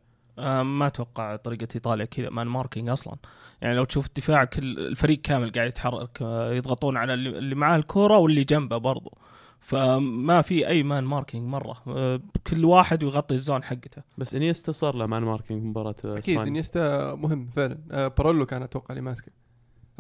ما 0.62 0.87
أتوقع 0.87 1.37
طريقة 1.37 1.68
إيطاليا 1.75 2.04
كذا 2.04 2.30
man 2.31 2.47
marking 2.47 2.88
أصلا. 2.88 3.16
يعني 3.61 3.75
لو 3.76 3.85
تشوف 3.85 4.06
الدفاع 4.06 4.44
كل 4.44 4.78
الفريق 4.78 5.20
كامل 5.20 5.52
قاعد 5.52 5.68
يتحرك 5.68 6.23
آه، 6.23 6.52
يضغطون 6.52 6.97
على 6.97 7.14
اللي 7.14 7.38
اللي 7.38 7.54
معاه 7.54 7.76
الكورة 7.76 8.18
واللي 8.18 8.44
جنبه 8.44 8.76
برضو. 8.76 9.18
فما 9.61 10.42
في 10.42 10.68
أي 10.68 10.82
man 10.83 11.05
marking 11.05 11.49
مرة. 11.49 11.76
آه، 11.87 12.20
كل 12.47 12.64
واحد 12.64 13.02
يغطي 13.02 13.35
ال 13.35 13.40
zone 13.40 13.62
حقته. 13.62 14.02
بس 14.18 14.35
إنيستا 14.35 14.73
صار 14.73 14.94
له 14.97 15.06
man 15.07 15.23
marking 15.23 15.62
مباراة 15.64 15.94
إسبانيا. 16.04 16.42
إنيستا 16.42 17.14
مهم 17.14 17.49
فعلا. 17.56 17.78
آه 17.90 18.09
بارولو 18.09 18.47
كان 18.47 18.62
أتوقع 18.62 18.87
اللي 18.90 19.00
ماسكه. 19.00 19.32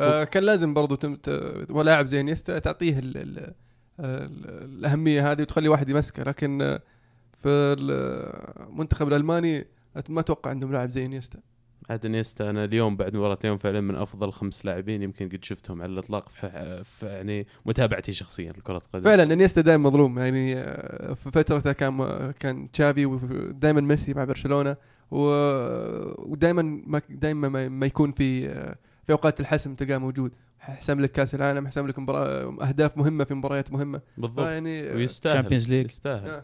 آه 0.00 0.24
كان 0.24 0.42
لازم 0.42 0.74
برضو 0.74 0.94
تم 0.94 1.14
ت- 1.16 1.66
ولاعب 1.70 2.06
زي 2.06 2.20
إنيستا 2.20 2.58
تعطيه 2.58 2.98
ال 2.98 3.16
ال 3.16 3.38
ال 3.38 3.54
الأهمية 4.78 5.32
هذه 5.32 5.40
وتخلي 5.42 5.68
واحد 5.68 5.88
يمسكه. 5.88 6.22
لكن 6.22 6.62
آه، 6.62 6.80
في 7.42 7.48
المنتخب 7.48 9.08
الألماني 9.08 9.62
أت- 9.62 9.66
ما 10.08 10.20
أتوقع 10.20 10.50
عندهم 10.50 10.72
لاعب 10.72 10.90
زي 10.90 11.06
إنيستا. 11.06 11.38
عاد 11.90 12.06
إنيستا 12.06 12.50
أنا 12.50 12.64
اليوم 12.64 12.96
بعد 12.96 13.16
مباراة 13.16 13.38
اليوم 13.44 13.58
فعلا 13.58 13.80
من 13.80 13.94
أفضل 13.94 14.32
خمس 14.32 14.66
لاعبين 14.66 15.02
يمكن 15.02 15.28
قد 15.28 15.44
شفتهم 15.44 15.82
على 15.82 15.92
الإطلاق 15.92 16.28
في, 16.28 16.80
في 16.84 17.06
يعني 17.06 17.46
متابعتي 17.66 18.12
شخصيا 18.12 18.52
لكرة 18.52 18.76
القدم. 18.76 19.04
فعلا 19.04 19.22
إنيستا 19.22 19.60
دائما 19.60 19.88
مظلوم. 19.90 20.18
يعني 20.18 20.58
آه، 20.58 21.12
في 21.14 21.30
فترته 21.30 21.72
كان 21.72 22.30
كان 22.40 22.70
تشافي 22.70 23.06
ودائما 23.06 23.80
ميسي 23.80 24.14
مع 24.14 24.24
برشلونة 24.24 24.76
ودائما 25.10 26.62
ما 26.86 27.02
دائما 27.10 27.48
ما- 27.48 27.68
ما 27.68 27.86
يكون 27.86 28.12
في 28.12 28.48
آه، 28.48 28.76
في 29.06 29.12
أوقات 29.12 29.40
الحسم 29.40 29.74
تلقاه 29.74 29.98
موجود. 29.98 30.32
حسم 30.58 31.00
لك 31.00 31.12
كأس 31.12 31.34
العالم 31.34 31.66
حسم 31.66 31.86
لك 31.86 31.98
مباراة 31.98 32.56
أهداف 32.68 32.98
مهمة 32.98 33.24
في 33.24 33.34
مباريات 33.34 33.72
مهمة. 33.72 34.00
بالضبط. 34.18 34.46
فيعني 34.46 34.92
آه، 34.92 34.96
ويستاهل. 34.96 35.52
يستاهل. 35.72 36.42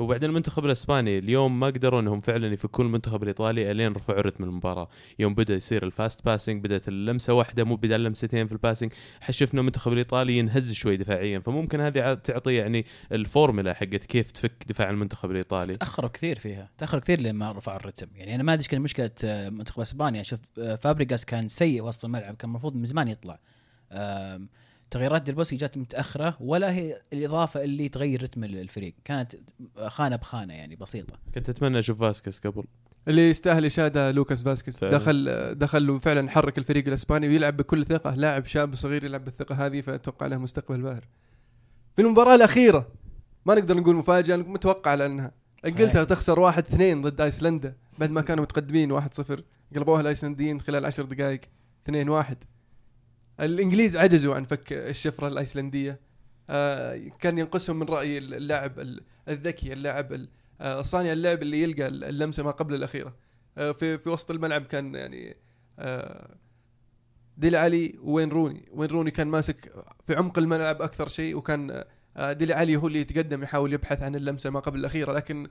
وبعدين 0.00 0.30
المنتخب 0.30 0.64
الإسباني 0.64 1.18
اليوم 1.18 1.60
ما 1.60 1.66
قدروا 1.66 2.00
إنهم 2.00 2.20
فعلا 2.20 2.52
يفكون 2.52 2.86
المنتخب 2.86 3.22
الإيطالي 3.22 3.70
إلين 3.70 3.92
رفعوا 3.92 4.20
رتم 4.20 4.44
المباراة. 4.44 4.88
يوم 5.18 5.34
بدأ 5.34 5.54
يصير 5.54 5.82
ال 5.82 5.90
fast 5.90 6.24
passing 6.24 6.64
بدأت 6.64 6.88
اللمسة 6.88 7.32
واحدة 7.32 7.64
مو 7.64 7.76
بدأ 7.76 7.96
اللمستين 7.96 8.46
في 8.46 8.52
ال 8.52 8.57
passing 8.57 8.92
شفنا 9.30 9.60
المنتخب 9.60 9.92
الإيطالي 9.92 10.38
ينهز 10.38 10.72
شوي 10.72 10.96
دفاعيا. 10.96 11.38
فممكن 11.38 11.80
هذه 11.80 12.14
تعطي 12.14 12.54
يعني 12.54 12.86
الفورمولا 13.12 13.74
حقت 13.74 14.04
كيف 14.04 14.30
تفك 14.30 14.64
دفاع 14.68 14.90
المنتخب 14.90 15.30
الإيطالي. 15.30 15.76
تأخروا 15.76 16.10
كثير 16.10 16.38
فيها. 16.38 16.70
تأخروا 16.78 17.02
كثير 17.02 17.20
لما 17.20 17.52
رفعوا 17.52 17.76
الرتم. 17.76 18.06
يعني 18.14 18.34
أنا 18.34 18.42
ما 18.42 18.54
أدري 18.54 18.68
كان 18.68 18.80
مشكلة 18.80 19.10
آه، 19.24 19.48
منتخب 19.48 19.80
إسبانيا. 19.80 20.22
شفت 20.22 20.58
آه، 20.58 20.74
فابريجاس 20.74 21.24
كان 21.24 21.48
سيء 21.48 21.82
وسط 21.82 22.04
الملعب 22.04 22.34
كان 22.34 22.50
المفروض 22.50 22.76
من 22.76 22.84
زمان 22.84 23.08
يطلع. 23.08 23.38
تغييرات 24.90 25.22
ديلبوسكي 25.22 25.56
جات 25.56 25.78
متأخرة 25.78 26.36
ولا 26.40 26.72
هي 26.72 26.98
الإضافة 27.12 27.64
اللي 27.64 27.88
تغير 27.88 28.22
رتم 28.22 28.44
الفريق. 28.44 28.94
كانت 29.04 29.34
خانة 29.86 30.16
بخانة 30.16 30.54
يعني 30.54 30.76
بسيطة. 30.76 31.18
كنت 31.34 31.48
أتمنى 31.48 31.78
أشوف 31.78 32.00
فاسكيز 32.00 32.38
قبل. 32.38 32.64
اللي 33.08 33.30
يستاهل 33.30 33.64
إشادة 33.64 34.10
لوكاس 34.10 34.42
فاسكيز. 34.42 34.78
فعلا. 34.78 34.98
دخل 34.98 35.54
دخل 35.54 35.90
وفعلا 35.90 36.30
حرك 36.30 36.58
الفريق 36.58 36.86
الإسباني 36.86 37.28
ويلعب 37.28 37.56
بكل 37.56 37.86
ثقة. 37.86 38.14
لاعب 38.14 38.46
شاب 38.46 38.74
صغير 38.74 39.04
يلعب 39.04 39.24
بالثقة 39.24 39.66
هذه 39.66 39.80
فأتوقع 39.80 40.26
له 40.26 40.36
مستقبل 40.36 40.82
باهر. 40.82 41.08
في 41.96 42.02
المباراة 42.02 42.34
الأخيرة 42.34 42.88
ما 43.46 43.54
نقدر 43.54 43.76
نقول 43.76 43.96
مفاجأة 43.96 44.36
متوقع 44.36 44.94
لانها 44.94 45.32
إنجلترا 45.64 46.04
تخسر 46.04 46.40
واحد 46.40 46.64
اثنين 46.64 47.02
ضد 47.02 47.20
آيسلندا 47.20 47.74
بعد 47.98 48.10
ما 48.10 48.20
كانوا 48.20 48.42
متقدمين 48.44 49.00
1-0 49.00 49.42
قلبوها 49.74 50.00
الآيسلنديين 50.00 50.60
خلال 50.60 50.86
10 50.86 51.04
دقائق 51.04 51.40
2-1 51.90 52.34
الإنجليز 53.40 53.96
عجزوا 53.96 54.34
عن 54.34 54.44
فك 54.44 54.72
الشفرة 54.72 55.28
الأيسلندية. 55.28 56.00
آه 56.50 57.00
كان 57.20 57.38
ينقصهم 57.38 57.78
من 57.78 57.86
رايي 57.86 58.18
اللاعب 58.18 58.80
ال- 58.80 59.04
الذكي 59.28 59.72
اللاعب 59.72 60.12
ال- 60.12 60.28
آه، 60.60 60.80
صانع 60.82 61.12
اللعب 61.12 61.42
اللي 61.42 61.62
يلقى 61.62 61.86
اللمسة 61.86 62.42
ما 62.42 62.50
قبل 62.50 62.74
الأخيرة. 62.74 63.16
آه، 63.58 63.72
في 63.72 63.98
في 63.98 64.08
وسط 64.08 64.30
الملعب 64.30 64.62
كان 64.66 64.94
يعني 64.94 65.36
ديلي 67.36 67.56
ألي 67.56 67.98
واين 68.02 68.28
روني. 68.28 68.68
واين 68.72 68.90
روني 68.90 69.10
كان 69.10 69.26
ماسك 69.28 69.72
في 70.04 70.14
عمق 70.14 70.38
الملعب 70.38 70.82
أكثر 70.82 71.08
شيء 71.08 71.36
وكان 71.36 71.84
ديلي 72.30 72.52
ألي 72.52 72.76
هو 72.76 72.86
اللي 72.86 73.00
يتقدم 73.00 73.42
يحاول 73.42 73.72
يبحث 73.72 74.02
عن 74.02 74.14
اللمسة 74.14 74.50
ما 74.50 74.60
قبل 74.60 74.78
الأخيرة. 74.80 75.12
لكن 75.12 75.48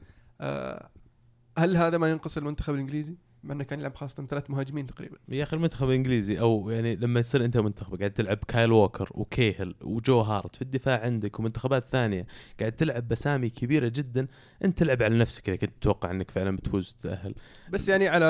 هل 1.58 1.78
هذا 1.78 1.98
ما 1.98 2.10
ينقص 2.10 2.38
المنتخب 2.38 2.74
الإنجليزي؟ 2.74 3.16
مع 3.44 3.56
إنه 3.56 3.64
كان 3.64 3.80
يلعب 3.80 3.96
خاصة 3.96 4.26
ثلاث 4.26 4.50
مهاجمين 4.50 4.88
تقريبا. 4.88 5.18
يا 5.30 5.44
أخي 5.44 5.56
المنتخب 5.56 5.90
الإنجليزي 5.90 6.40
أو 6.40 6.70
يعني 6.70 6.96
لما 6.96 7.22
تصير 7.22 7.46
أنت 7.46 7.58
منتخب 7.58 8.00
قاعد 8.00 8.12
تلعب 8.12 8.38
كايل 8.48 8.72
ووكر 8.72 9.10
وكيهل 9.12 9.76
وجو 9.82 10.20
هارت 10.20 10.56
في 10.56 10.62
الدفاع 10.62 11.02
عندك 11.02 11.40
ومنتخبات 11.40 11.86
ثانية 11.92 12.28
قاعد 12.60 12.72
تلعب 12.72 13.08
بأسامي 13.08 13.50
كبيرة 13.50 13.92
جدا 13.96 14.28
أنت 14.66 14.78
تلعب 14.78 15.04
على 15.04 15.18
نفسك 15.18 15.50
إذا 15.50 15.58
كنت 15.58 15.72
تتوقع 15.82 16.12
إنك 16.12 16.32
فعلا 16.32 16.56
بتفوز 16.56 16.96
وتتأهل. 16.98 17.36
بس 17.70 17.90
يعني 17.90 18.08
على 18.08 18.26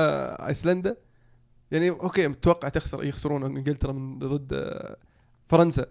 أيسلندا 0.47 0.97
يعني 1.71 1.89
okay 1.89 2.27
متوقع 2.27 2.69
تخسر 2.69 3.03
يخسرون 3.03 3.43
إنجلترا 3.43 3.91
من 3.91 4.19
ضد 4.19 4.79
فرنسا 5.47 5.85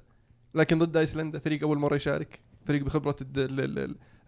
لكن 0.54 0.78
ضد 0.78 0.96
أيسلندا 0.96 1.38
فريق 1.38 1.62
أول 1.62 1.78
مرة 1.78 1.94
يشارك 1.94 2.40
فريق 2.66 2.84
بخبرة 2.84 3.16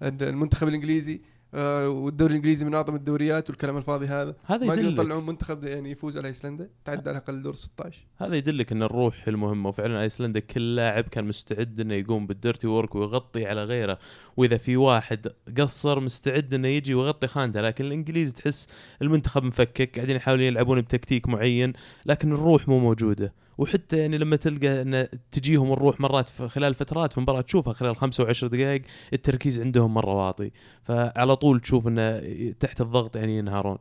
المنتخب 0.03 0.69
الإنجليزي. 0.69 1.21
آه، 1.55 1.89
والدوري 1.89 2.31
الإنجليزي 2.31 2.65
من 2.65 2.75
أعظم 2.75 2.95
الدوريات 2.95 3.51
والكلام 3.51 3.77
الفاضي 3.77 4.07
هذا. 4.07 4.35
هذا 4.45 4.73
يدلك. 4.73 4.93
يطلعون 4.93 5.27
منتخب 5.27 5.65
يعني 5.65 5.91
يفوز 5.91 6.19
على 6.19 6.29
أيسلندا 6.29 6.69
تعدى 6.85 7.11
على 7.11 7.19
الأقل 7.19 7.43
دور 7.43 7.55
16 7.55 8.07
هذا 8.17 8.37
يدلك 8.37 8.73
إن 8.73 8.83
الروح 8.83 9.29
المهمة 9.29 9.69
وفعلا 9.69 10.03
أيسلندا 10.03 10.41
كل 10.41 10.77
لاعب 10.77 11.05
كان 11.05 11.25
مستعد 11.25 11.81
إنه 11.81 11.95
يقوم 11.95 12.27
بال 12.27 12.38
dirty 12.38 12.67
work 12.67 12.95
ويغطي 12.95 13.47
على 13.47 13.65
غيره. 13.65 13.99
وإذا 14.37 14.57
في 14.57 14.77
واحد 14.77 15.27
قصر 15.59 16.01
مستعد 16.01 16.55
إنه 16.55 16.69
يجي 16.69 16.95
ويغطي 16.95 17.27
خانته 17.27 17.61
لكن 17.61 17.85
الإنجليز 17.85 18.33
تحس 18.33 18.69
المنتخب 19.03 19.43
مفكك 19.45 19.97
قاعدين 19.97 20.17
يحاولون 20.17 20.45
يلعبون 20.45 20.81
بتكتيك 20.81 21.29
معين 21.29 21.73
لكن 22.07 22.33
الروح 22.33 22.69
مو 22.69 22.79
موجودة. 22.79 23.33
وحتى 23.61 23.99
يعني 23.99 24.19
لما 24.19 24.37
تلقى 24.37 24.83
إن 24.83 25.09
تجيهم 25.33 25.73
الروح 25.73 26.01
مرات 26.01 26.29
في 26.29 26.49
خلال 26.49 26.75
فترات 26.75 27.13
في 27.13 27.21
مباراة 27.21 27.41
تشوفها 27.41 27.73
خلال 27.73 27.97
خمسة 27.97 28.25
وعشر 28.25 28.47
دقائق 28.47 28.83
التركيز 29.13 29.61
عندهم 29.61 29.95
مرة 29.95 30.27
واطي. 30.27 30.51
فعلى 30.83 31.37
طول 31.37 31.61
تشوف 31.61 31.89
إنه 31.89 32.21
تحت 32.53 32.81
الضغط 32.81 33.17
يعني 33.17 33.39
ينهارون. 33.39 33.79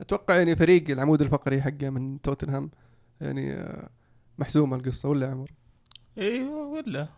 أتوقع 0.00 0.36
يعني 0.36 0.56
فريق 0.56 0.90
العمود 0.90 1.22
الفقري 1.22 1.62
حقه 1.62 1.90
من 1.90 2.20
توتنهام 2.20 2.70
يعني 3.20 3.54
آه، 3.54 3.88
محسومه 4.38 4.76
القصة 4.76 5.08
ولا 5.08 5.26
يا 5.26 5.30
عمر؟ 5.30 5.50
أيوه 6.18 6.66
ولا. 6.66 7.08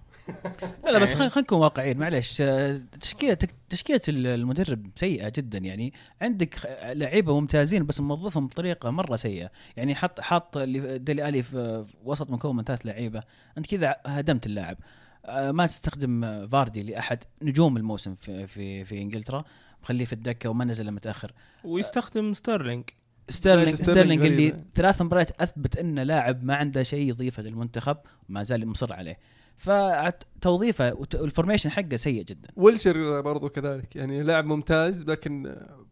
لا 0.84 0.90
لا 0.90 0.98
بس 0.98 1.14
خلينا 1.14 1.38
نكون 1.38 1.58
واقعيين. 1.58 1.98
معلش 1.98 2.40
آه، 2.40 2.80
تشكيلة 3.00 3.38
تشكيلة 3.68 4.00
المدرب 4.08 4.90
سيئة 4.94 5.32
جدا. 5.36 5.58
يعني 5.58 5.92
عندك 6.20 6.78
لعيبة 6.82 7.40
ممتازين 7.40 7.86
بس 7.86 8.00
موظفهم 8.00 8.46
بطريقة 8.46 8.90
مرة 8.90 9.16
سيئة. 9.16 9.50
يعني 9.76 9.94
حط 9.94 10.20
حط 10.20 10.56
اللي 10.56 10.98
ديلي 10.98 11.28
ألي 11.28 11.42
في 11.42 11.84
وسط 12.04 12.30
مكون 12.30 12.56
من 12.56 12.64
ثلاث 12.64 12.86
لعيبة. 12.86 13.22
أنت 13.58 13.66
كذا 13.66 13.96
هدمت 14.06 14.46
اللاعب. 14.46 14.76
آه، 15.24 15.50
ما 15.50 15.66
تستخدم 15.66 16.46
فاردي 16.48 16.82
لأحد 16.82 17.18
نجوم 17.42 17.76
الموسم 17.76 18.14
في 18.14 18.46
في 18.46 18.84
في 18.84 19.02
إنجلترا. 19.02 19.42
مخليه 19.82 20.04
في 20.04 20.12
الدكة 20.12 20.50
وما 20.50 20.64
نزل 20.64 20.90
متأخر. 20.90 21.32
ويستخدم 21.64 22.34
ستيرلينج. 22.34 22.84
ستيرلينج 23.28 23.74
ستيرلينج 23.74 24.24
اللي. 24.24 24.54
ثلاث 24.74 25.02
مباريات 25.02 25.40
أثبت 25.42 25.76
انه 25.76 26.02
لاعب 26.02 26.44
ما 26.44 26.54
عنده 26.56 26.82
شيء 26.82 27.08
يضيفه 27.08 27.42
للمنتخب 27.42 27.96
وما 28.28 28.42
زال 28.42 28.68
مصر 28.68 28.92
عليه. 28.92 29.18
فتوظيفه 29.56 30.94
والفورميشن 31.14 31.70
حقه 31.70 31.96
سيء 31.96 32.22
جدا. 32.22 32.48
ويلشر 32.56 33.20
برضو 33.20 33.48
كذلك. 33.48 33.96
يعني 33.96 34.22
لاعب 34.22 34.44
ممتاز 34.44 35.04
لكن 35.04 35.46
آه، 35.46 35.86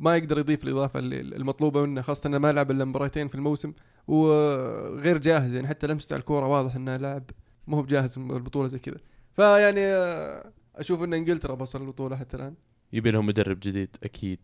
ما 0.00 0.16
يقدر 0.16 0.38
يضيف 0.38 0.64
الإضافة 0.64 0.98
اللي- 0.98 1.20
المطلوبة 1.20 1.82
منه 1.86 2.02
خاصة 2.02 2.28
إنه 2.28 2.38
ما 2.38 2.52
لعب 2.52 2.70
إلا 2.70 2.84
مباراتين 2.84 3.28
في 3.28 3.34
الموسم 3.34 3.72
وغير 4.08 5.18
جاهز. 5.18 5.54
يعني 5.54 5.68
حتى 5.68 5.86
لمسته 5.86 6.14
على 6.14 6.20
الكورة 6.20 6.46
واضح 6.46 6.74
إنه 6.76 6.96
لاعب 6.96 7.30
ما 7.66 7.76
هو 7.76 7.82
بجاهز 7.82 8.18
البطوله 8.18 8.68
زي 8.68 8.78
كذا. 8.78 8.98
فيعني 9.32 9.80
آه، 9.80 10.52
أشوف 10.76 11.02
إن 11.02 11.14
إنجلترا 11.14 11.54
بصل 11.54 11.80
البطولة 11.82 12.16
حتى 12.16 12.36
الآن. 12.36 12.54
يبي 12.92 13.10
لهم 13.10 13.26
مدرب 13.26 13.58
جديد 13.60 13.96
أكيد. 14.02 14.40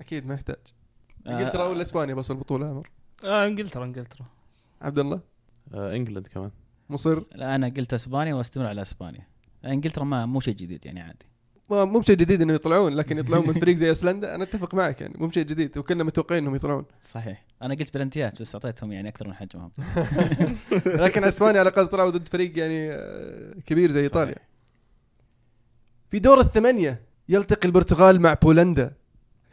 أكيد 0.00 0.26
ما 0.26 0.34
يحتاج. 0.34 0.56
إنجلترا 1.26 1.64
ولا 1.64 1.82
إسبانيا 1.82 2.14
بصل 2.14 2.34
البطولة 2.34 2.66
عمر؟ 2.66 2.90
آه 3.24 3.46
إنجلترا 3.46 3.84
إنجلترا. 3.84 4.26
عبد 4.82 4.98
الله؟ 4.98 5.20
آه 5.74 5.96
إنجلند 5.96 6.26
كمان. 6.26 6.50
مصر؟ 6.90 7.22
لا 7.34 7.54
أنا 7.54 7.68
قلت 7.68 7.94
إسبانيا 7.94 8.34
وأستمر 8.34 8.66
على 8.66 8.82
إسبانيا. 8.82 9.26
إنجلترا 9.64 10.04
ما 10.04 10.26
مو 10.26 10.40
شيء 10.40 10.54
جديد 10.54 10.86
يعني 10.86 11.00
عادي. 11.00 11.26
مو 11.70 12.00
بشيء 12.00 12.16
جديد 12.16 12.42
انه 12.42 12.52
يطلعون 12.52 12.92
لكن 12.94 13.18
يطلعون 13.18 13.48
من 13.48 13.54
فريق 13.54 13.76
زي 13.76 13.88
إيسلندا. 13.88 14.34
أنا 14.34 14.44
أتفق 14.44 14.74
معك 14.74 15.00
يعني 15.00 15.14
مو 15.18 15.26
بشيء 15.26 15.44
جديد. 15.44 15.78
وكنا 15.78 16.04
متوقعين 16.04 16.42
إنهم 16.42 16.54
يطلعون. 16.54 16.84
صحيح. 17.02 17.44
أنا 17.62 17.74
قلت 17.74 17.94
بلنتيات 17.94 18.42
بس 18.42 18.54
أعطيتهم 18.54 18.92
يعني 18.92 19.08
أكثر 19.08 19.28
من 19.28 19.34
حجمهم. 19.34 19.70
لكن 21.04 21.24
إسبانيا 21.24 21.60
على 21.60 21.68
الأقل 21.68 21.86
طلعوا 21.86 22.10
ضد 22.10 22.28
فريق 22.28 22.58
يعني 22.58 22.92
آه، 22.92 23.54
كبير 23.66 23.90
زي 23.90 24.00
إيطاليا. 24.00 24.36
في 26.10 26.18
دور 26.18 26.40
الثمانية 26.40 27.00
يلتقي 27.28 27.66
البرتغال 27.68 28.20
مع 28.20 28.34
بولندا. 28.42 28.92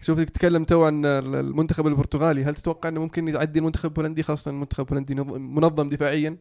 شوف 0.02 0.20
تتكلم 0.20 0.64
تو 0.64 0.86
عن 0.86 1.06
المنتخب 1.06 1.88
البرتغالي. 1.88 2.44
هل 2.44 2.56
تتوقع 2.56 2.90
إنه 2.90 3.02
ممكن 3.02 3.28
يعدي 3.28 3.60
المنتخب 3.60 3.86
البولندي؟ 3.90 4.24
خاصة 4.24 4.52
المنتخب 4.52 4.84
البولندي 4.84 5.14
نظ- 5.16 5.38
منظم 5.38 5.90
دفاعيا. 5.90 6.38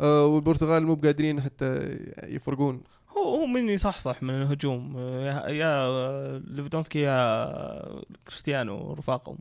والبرتغال 0.00 0.86
مو 0.86 0.94
بقادرين 0.94 1.40
حتى 1.40 1.96
يفرقون. 2.22 2.82
هو 3.16 3.22
هو 3.36 3.46
من 3.46 3.68
يصحصح 3.68 4.22
من 4.22 4.30
الهجوم. 4.42 4.94
آه، 4.98 5.48
يا 5.48 5.48
يا 5.48 6.38
ليفاندوفسكي 6.38 6.98
يا 7.00 8.02
كريستيانو 8.28 8.76
ورفاقهم 8.90 9.38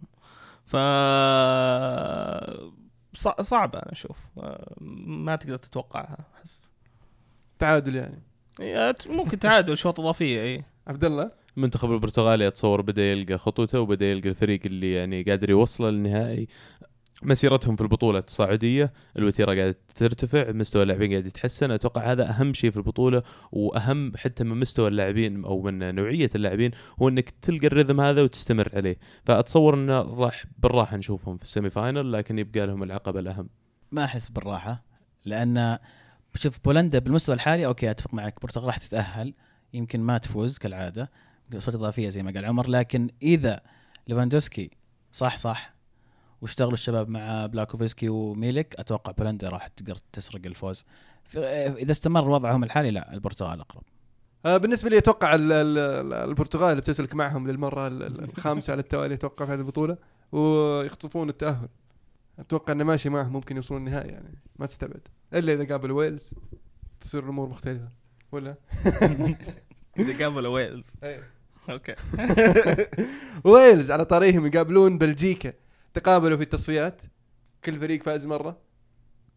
ف 0.65 0.75
صع- 3.13 3.41
صعبة 3.41 3.79
أنا 3.79 3.91
أشوف. 3.91 4.17
آه، 4.37 4.73
ما 5.05 5.35
تقدر 5.35 5.57
تتوقعها 5.57 6.17
أحس. 6.39 6.69
تعادل 7.59 7.95
يعني. 7.95 8.21
ممكن 9.07 9.39
تعادل 9.39 9.77
شوط 9.77 9.99
إضافية 9.99 10.41
إي. 10.41 10.63
عبد 10.87 11.03
الله؟ 11.03 11.31
المنتخب 11.57 11.91
البرتغالي 11.91 12.47
اتصور 12.47 12.81
بدأ 12.81 13.11
يلقى 13.11 13.37
خطوته 13.37 13.79
وبدأ 13.79 14.05
يلقى 14.05 14.29
الفريق 14.29 14.59
اللي 14.65 14.93
يعني 14.93 15.23
قادر 15.23 15.49
يوصله 15.49 15.89
للنهائي. 15.89 16.47
مسيرتهم 17.23 17.75
في 17.75 17.81
البطولة 17.81 18.19
التصاعديه 18.19 18.93
الوتيرة 19.17 19.55
قاعدة 19.55 19.77
ترتفع 19.95 20.51
مستوى 20.51 20.83
اللاعبين 20.83 21.11
قاعد 21.11 21.25
يتحسن. 21.25 21.71
أتوقع 21.71 22.11
هذا 22.11 22.29
أهم 22.29 22.53
شيء 22.53 22.71
في 22.71 22.77
البطولة 22.77 23.23
وأهم 23.51 24.17
حتى 24.17 24.43
من 24.43 24.59
مستوى 24.59 24.87
اللاعبين 24.87 25.45
أو 25.45 25.61
من 25.61 25.95
نوعية 25.95 26.29
اللاعبين 26.35 26.71
هو 27.01 27.09
إنك 27.09 27.29
تلقى 27.29 27.67
الرتم 27.67 28.01
هذا 28.01 28.21
وتستمر 28.21 28.69
عليه. 28.73 28.97
فأتصور 29.25 29.73
إنه 29.73 30.01
راح 30.01 30.45
بالراحة 30.57 30.97
نشوفهم 30.97 31.37
في 31.37 31.43
ال 31.43 31.49
semi 31.49 31.69
final 31.69 32.11
لكن 32.11 32.39
يبقى 32.39 32.67
لهم 32.67 32.83
العقبه 32.83 33.19
الأهم. 33.19 33.49
ما 33.91 34.03
أحس 34.03 34.29
بالراحة 34.29 34.83
لأن 35.25 35.77
شوف 36.35 36.59
بولندا 36.65 36.99
بالمستوى 36.99 37.35
الحالي 37.35 37.65
okay 37.65 37.91
أتفق 37.91 38.13
معك 38.13 38.37
البرتغال 38.37 38.65
راح 38.65 38.77
تتأهل 38.77 39.33
يمكن 39.73 39.99
ما 39.99 40.17
تفوز 40.17 40.57
كالعادة 40.57 41.11
شوط 41.57 41.75
إضافية 41.75 42.09
زي 42.09 42.23
ما 42.23 42.31
قال 42.31 42.45
عمر 42.45 42.69
لكن 42.69 43.09
إذا 43.21 43.61
ليفاندوفسكي 44.07 44.71
صحصح 45.13 45.76
واشتغلوا 46.41 46.73
الشباب 46.73 47.09
مع 47.09 47.45
بلاشيكوفسكي 47.45 48.09
وميلك 48.09 48.75
أتوقع 48.79 49.11
بولندا 49.11 49.49
راح 49.49 49.67
تقدر 49.67 49.97
تسرق 50.13 50.41
الفوز. 50.45 50.85
إذا 51.35 51.91
استمر 51.91 52.29
وضعهم 52.29 52.63
الحالي 52.63 52.91
لا 52.91 53.13
البرتغال 53.13 53.59
أقرب. 53.59 53.83
آه، 54.45 54.57
بالنسبة 54.57 54.89
لي 54.89 54.97
أتوقع 54.97 55.35
ال- 55.35 55.51
ال- 55.51 56.13
البرتغال 56.13 56.69
اللي 56.71 56.81
بتسلك 56.81 57.15
معهم 57.15 57.47
للمرة 57.47 57.87
ال- 57.87 58.03
ال- 58.03 58.23
الخامسة 58.23 58.71
على 58.71 58.79
التوالي 58.79 59.13
أتوقع 59.13 59.45
في 59.45 59.51
هذه 59.51 59.59
البطولة 59.59 59.97
ويخطفون 60.31 61.29
التأهل. 61.29 61.67
أتوقع 62.39 62.73
إنه 62.73 62.83
ماشي 62.83 63.09
معهم 63.09 63.33
ممكن 63.33 63.55
يوصلون 63.55 63.87
النهائي 63.87 64.09
يعني 64.09 64.37
ما 64.59 64.65
تستبعد. 64.65 65.01
إلا 65.33 65.53
إذا 65.53 65.67
قابل 65.67 65.91
ويلز 65.91 66.33
تصير 66.99 67.23
الأمور 67.23 67.49
مختلفة. 67.49 67.89
ولا؟ 68.31 68.55
إذا 69.99 70.23
قابلوا 70.23 70.53
ويلز. 70.53 70.93
إيه. 71.03 71.23
okay. 71.69 71.95
ويلز 73.51 73.91
على 73.91 74.05
طريقهم 74.05 74.45
يقابلون 74.45 74.97
بلجيكا. 74.97 75.53
تقابلوا 75.99 76.37
في 76.37 76.43
التصفيات؟ 76.43 77.01
كل 77.63 77.79
فريق 77.79 78.03
فاز 78.03 78.27
مرة. 78.27 78.67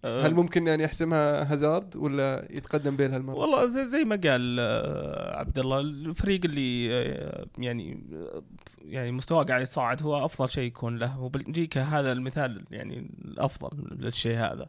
هل 0.05 0.35
ممكن 0.35 0.67
يعني 0.67 0.83
يحسمها 0.83 1.52
هازارد 1.52 1.97
ولا 1.97 2.47
يتقدم 2.50 2.97
بيل 2.97 3.12
هالمرة؟ 3.12 3.35
والله 3.35 3.67
زي, 3.67 3.85
زي 3.85 4.05
ما 4.05 4.21
قال 4.25 4.57
آه، 4.61 5.38
عبد 5.38 5.59
الله 5.59 5.81
الفريق 5.81 6.40
اللي 6.45 6.88
آه، 6.93 7.47
يعني 7.59 8.05
آه، 8.12 8.43
يعني 8.85 9.12
مستواه 9.12 9.45
قاعد 9.45 9.62
يتصاعد 9.62 10.02
هو 10.02 10.25
أفضل 10.25 10.49
شيء 10.49 10.64
يكون 10.64 10.97
له. 10.97 11.21
وبلجيكا 11.21 11.83
هذا 11.83 12.12
المثال 12.12 12.64
يعني 12.71 13.11
الأفضل 13.25 13.97
للشيء 13.99 14.37
هذا. 14.37 14.67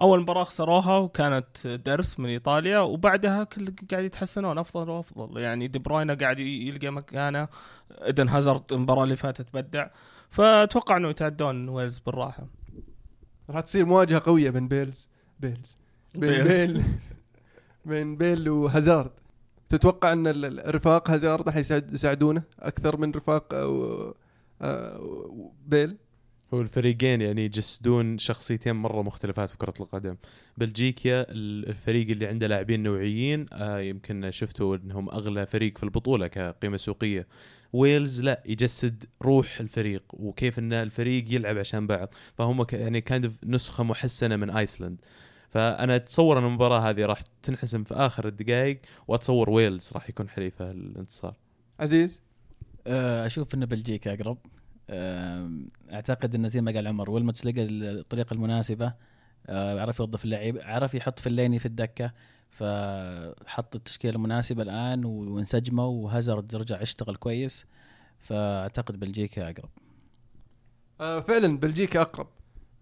أول 0.00 0.20
مباراة 0.20 0.44
خسروها 0.44 0.96
وكانت 0.98 1.66
درس 1.66 2.20
من 2.20 2.28
إيطاليا 2.28 2.78
وبعدها 2.78 3.44
كل 3.44 3.72
قاعد 3.90 4.04
يتحسنون 4.04 4.58
أفضل 4.58 4.90
وأفضل. 4.90 5.40
يعني 5.40 5.68
دي 5.68 5.78
بروين 5.78 6.14
قاعد 6.14 6.38
يلقى 6.40 6.90
مكانه 6.90 7.48
إيدن 7.90 8.28
هازارد 8.28 8.72
المباراة 8.72 9.04
اللي 9.04 9.16
فاتت 9.16 9.46
بدع. 9.54 9.88
فأتوقع 10.30 10.96
إنه 10.96 11.08
يتعدون 11.08 11.68
ويلز 11.68 11.98
بالراحة. 11.98 12.46
راح 13.50 13.60
تصير 13.60 13.86
مواجهة 13.86 14.22
قوية 14.26 14.50
بين 14.50 14.68
ويلز 14.68 15.08
ويلز 15.40 15.78
بين 16.14 16.30
بيل. 16.30 16.72
بيل 16.72 16.84
بين 17.84 18.16
بيل 18.16 18.48
وهازارد. 18.48 19.10
تتوقع 19.68 20.12
إن 20.12 20.58
رفاق 20.66 21.10
هازارد 21.10 21.46
راح 21.46 21.56
يساعد- 21.56 21.92
يساعدونه 21.92 22.42
أكثر 22.60 22.96
من 22.96 23.12
رفاق 23.12 23.54
أو 23.54 24.14
بيل؟ 25.66 25.96
هو 26.54 26.60
الفريقين 26.60 27.20
يعني 27.20 27.44
يجسدون 27.44 28.18
شخصيتين 28.18 28.76
مرة 28.76 29.02
مختلفات 29.02 29.50
في 29.50 29.56
كرة 29.58 29.74
القدم. 29.80 30.16
بلجيكا 30.56 31.20
ال- 31.30 31.68
الفريق 31.68 32.10
اللي 32.10 32.26
عنده 32.26 32.46
لاعبين 32.46 32.82
نوعيين 32.82 33.46
آه 33.52 33.80
يمكن 33.80 34.30
شفتوا 34.30 34.76
إنهم 34.76 35.08
أغلى 35.08 35.46
فريق 35.46 35.78
في 35.78 35.84
البطولة 35.84 36.26
كقيمة 36.26 36.76
سوقية. 36.76 37.26
ويلز 37.72 38.20
لا 38.24 38.42
يجسد 38.46 39.04
روح 39.22 39.60
الفريق 39.60 40.02
وكيف 40.12 40.58
إن 40.58 40.72
الفريق 40.72 41.24
يلعب 41.34 41.58
عشان 41.58 41.86
بعض. 41.86 42.14
فهم 42.34 42.62
ك- 42.62 42.72
يعني 42.72 43.00
كان 43.00 43.32
نسخة 43.44 43.84
محسنة 43.84 44.36
من 44.36 44.50
ايسلند 44.50 45.00
فأنا 45.50 45.96
أتصور 45.96 46.38
إن 46.38 46.44
المباراة 46.44 46.90
هذه 46.90 47.06
راح 47.06 47.22
تنحسم 47.42 47.84
في 47.84 47.94
آخر 47.94 48.28
الدقائق 48.28 48.80
وأتصور 49.08 49.50
ويلز 49.50 49.90
راح 49.94 50.08
يكون 50.08 50.28
حليفة 50.28 50.70
الانتصار 50.70 51.36
عزيز؟ 51.80 52.22
آه، 52.86 53.26
أشوف 53.26 53.54
إن 53.54 53.66
بلجيكا 53.66 54.12
أقرب. 54.14 54.38
أعتقد 55.92 56.34
إنه 56.34 56.48
زي 56.48 56.60
ما 56.60 56.72
قال 56.72 56.88
عمر 56.88 57.10
ويلموتس 57.10 57.46
لقى 57.46 57.64
الطريقة 57.64 58.34
المناسبة 58.34 58.94
آه، 59.46 59.80
عرف 59.80 60.00
يوظف 60.00 60.24
اللعيب 60.24 60.58
عرف 60.62 60.94
يحط 60.94 61.20
فليني 61.20 61.58
في 61.58 61.66
الدكة 61.66 62.12
فحط 62.50 63.76
التشكيلة 63.76 64.14
المناسبة 64.14 64.62
الآن 64.62 65.04
وانسجموا 65.04 66.04
وهازارد 66.04 66.56
رجع 66.56 66.82
يشتغل 66.82 67.16
كويس 67.16 67.66
فأعتقد 68.18 69.00
بلجيكا 69.00 69.50
أقرب. 69.50 69.70
آه، 71.00 71.20
فعلا 71.20 71.58
بلجيكا 71.58 72.00
أقرب. 72.00 72.28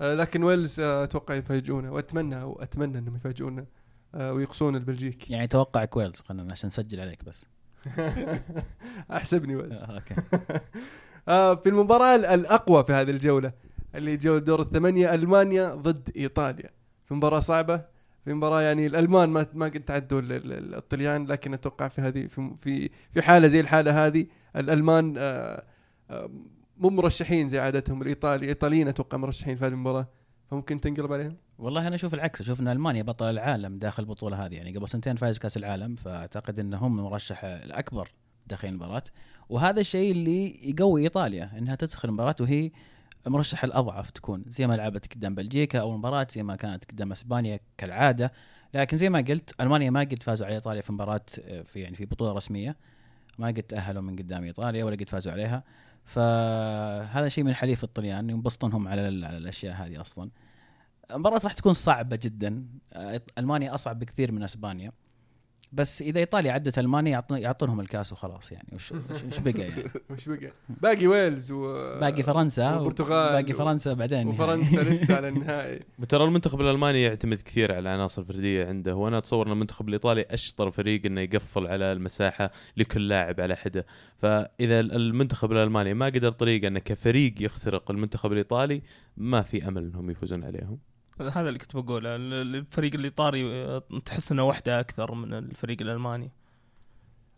آه، 0.00 0.14
لكن 0.14 0.42
ويلز 0.42 0.80
أتوقع 0.80 1.34
يفاجئونا 1.34 1.90
وأتمنى 1.90 2.42
وأتمنى 2.42 2.98
إنهم 2.98 3.16
يفاجئونا 3.16 3.66
ويقصون 4.14 4.76
البلجيكي. 4.76 5.32
يعني 5.32 5.46
توقع 5.46 5.84
كويلز 5.84 6.20
خلينا 6.20 6.52
عشان 6.52 6.66
نسجل 6.68 7.00
عليك 7.00 7.24
بس. 7.24 7.46
أحسبني 9.10 9.56
ويلز. 9.56 9.82
أوكي. 9.82 10.14
في 11.26 11.62
المباراة 11.66 12.14
ال- 12.16 12.24
الأقوى 12.24 12.84
في 12.84 12.92
هذه 12.92 13.10
الجولة 13.10 13.52
اللي 13.94 14.16
جولة 14.16 14.38
دور 14.40 14.60
الثمانية 14.62 15.14
ألمانيا 15.14 15.74
ضد 15.74 16.10
إيطاليا. 16.16 16.70
في 17.04 17.14
مباراة 17.14 17.40
صعبة 17.40 17.84
في 18.24 18.34
مباراة 18.34 18.60
يعني 18.62 18.86
الألمان 18.86 19.28
ما 19.28 19.46
ما 19.54 19.66
قد 19.66 19.80
تعدوا 19.80 20.20
ال- 20.20 20.32
ال- 20.32 20.52
ال- 20.52 20.74
الطليان 20.74 21.26
لكن 21.26 21.54
أتوقع 21.54 21.88
في 21.88 22.00
هذه 22.00 22.26
في 22.26 22.88
في 23.12 23.22
حالة 23.22 23.48
زي 23.48 23.60
الحالة 23.60 24.06
هذه 24.06 24.26
الألمان 24.56 25.14
آه، 25.18 25.64
آه، 26.10 26.30
مو 26.78 26.90
مرشحين 26.90 27.48
زي 27.48 27.58
عادتهم. 27.58 28.02
الإيطالي 28.02 28.34
الإيطاليين 28.44 28.88
أتوقع 28.88 29.18
مرشحين 29.18 29.56
في 29.56 29.64
هذه 29.64 29.68
المباراة. 29.72 30.06
فممكن 30.50 30.80
تنقلب 30.80 31.12
عليهم؟ 31.12 31.36
والله 31.58 31.86
أنا 31.86 31.94
أشوف 31.94 32.14
العكس. 32.14 32.40
أشوف 32.40 32.60
إن 32.60 32.68
ألمانيا 32.68 33.02
بطل 33.02 33.30
العالم 33.30 33.78
داخل 33.78 34.02
البطولة 34.02 34.46
هذه. 34.46 34.54
يعني 34.54 34.76
قبل 34.76 34.88
سنتين 34.88 35.16
فاز 35.16 35.38
كأس 35.38 35.56
العالم 35.56 35.94
فأعتقد 35.96 36.60
انهم 36.60 36.98
المرشح 36.98 37.44
الأكبر 37.44 38.08
داخل 38.46 38.68
المباراة. 38.68 39.02
وهذا 39.48 39.80
الشيء 39.80 40.12
اللي 40.12 40.70
يقوي 40.70 41.02
إيطاليا 41.02 41.58
إنها 41.58 41.74
تدخل 41.74 42.08
المباراه 42.08 42.36
وهي 42.40 42.70
المرشح 43.26 43.64
الأضعف 43.64 44.10
تكون 44.10 44.44
زي 44.48 44.66
ما 44.66 44.74
لعبت 44.74 45.14
قدام 45.14 45.34
بلجيكا 45.34 45.80
أو 45.80 45.96
مباراة 45.96 46.26
زي 46.30 46.42
ما 46.42 46.56
كانت 46.56 46.84
قدام 46.84 47.12
إسبانيا 47.12 47.60
كالعادة. 47.78 48.32
لكن 48.74 48.96
زي 48.96 49.10
ما 49.10 49.18
قلت 49.18 49.60
ألمانيا 49.60 49.90
ما 49.90 50.00
قد 50.00 50.22
فازوا 50.22 50.46
على 50.46 50.54
إيطاليا 50.54 50.80
في 50.80 50.92
مباراة 50.92 51.24
في 51.64 51.80
يعني 51.80 51.96
في 51.96 52.04
بطولة 52.04 52.32
رسمية. 52.32 52.76
ما 53.38 53.46
قد 53.46 53.62
تأهلوا 53.62 54.02
من 54.02 54.16
قدام 54.16 54.44
إيطاليا 54.44 54.84
ولا 54.84 54.96
قد 54.96 55.08
فازوا 55.08 55.32
عليها. 55.32 55.64
فهذا 56.04 57.28
شيء 57.28 57.44
من 57.44 57.54
حليف 57.54 57.84
الطليان 57.84 58.30
ينبسطونهم 58.30 58.88
على, 58.88 59.26
على 59.26 59.36
الأشياء 59.36 59.74
هذه 59.74 60.00
أصلا. 60.00 60.30
المباراة 61.10 61.40
راح 61.44 61.52
تكون 61.52 61.72
صعبة 61.72 62.16
جدا. 62.22 62.66
آه، 62.92 63.20
ألمانيا 63.38 63.74
أصعب 63.74 63.98
بكثير 63.98 64.32
من 64.32 64.42
إسبانيا. 64.42 64.92
بس 65.72 66.02
إذا 66.02 66.18
إيطاليا 66.20 66.52
عدت 66.52 66.78
ألمانيا 66.78 67.12
يعطون 67.12 67.38
يعطونهم 67.38 67.80
الكاس 67.80 68.12
وخلاص 68.12 68.52
يعني. 68.52 68.68
وش 68.72 68.92
وش- 68.92 69.24
وش 69.24 69.38
بقى 69.38 69.60
يعني؟ 69.60 69.82
وش 70.10 70.28
بقى؟ 70.28 70.52
باقي 70.68 71.06
ويلز 71.06 71.52
و 71.52 71.62
باقي 72.00 72.22
فرنسا 72.22 72.74
والبرتغال 72.76 73.42
باقي 73.42 73.52
فرنسا 73.52 73.92
بعدين 73.92 74.26
وفرنسا 74.28 74.80
لسه 74.90 75.16
على 75.16 75.28
النهائي. 75.28 75.80
ترى 76.08 76.24
المنتخب 76.24 76.60
الألماني 76.60 77.02
يعتمد 77.02 77.40
كثير 77.40 77.74
على 77.74 77.88
عناصر 77.88 78.24
فردية 78.24 78.66
عنده 78.66 78.94
وأنا 78.96 79.18
أتصور 79.18 79.46
إن 79.46 79.52
المنتخب 79.52 79.88
الإيطالي 79.88 80.22
أشطر 80.30 80.70
فريق 80.70 81.06
إنه 81.06 81.20
يقفل 81.20 81.66
على 81.66 81.92
المساحة 81.92 82.50
لكل 82.76 83.08
لاعب 83.08 83.40
على 83.40 83.56
حدة. 83.56 83.86
فإذا 84.18 84.80
المنتخب 84.80 85.52
الألماني 85.52 85.94
ما 85.94 86.06
قدر 86.06 86.30
طريقة 86.30 86.68
إنه 86.68 86.78
كفريق 86.78 87.34
يخترق 87.40 87.90
المنتخب 87.90 88.32
الإيطالي 88.32 88.82
ما 89.16 89.42
في 89.42 89.68
أمل 89.68 89.82
إنهم 89.82 90.10
يفوزون 90.10 90.44
عليهم. 90.44 90.78
هذا 91.20 91.48
اللي 91.48 91.58
كنت 91.58 91.76
بقوله 91.76 92.16
ال- 92.16 92.56
الفريق 92.56 92.94
الايطالي 92.94 93.44
آه، 93.64 93.82
تحس 94.04 94.32
إنه 94.32 94.44
وحدة 94.44 94.80
أكثر 94.80 95.14
من 95.14 95.34
الفريق 95.34 95.82
الألماني. 95.82 96.32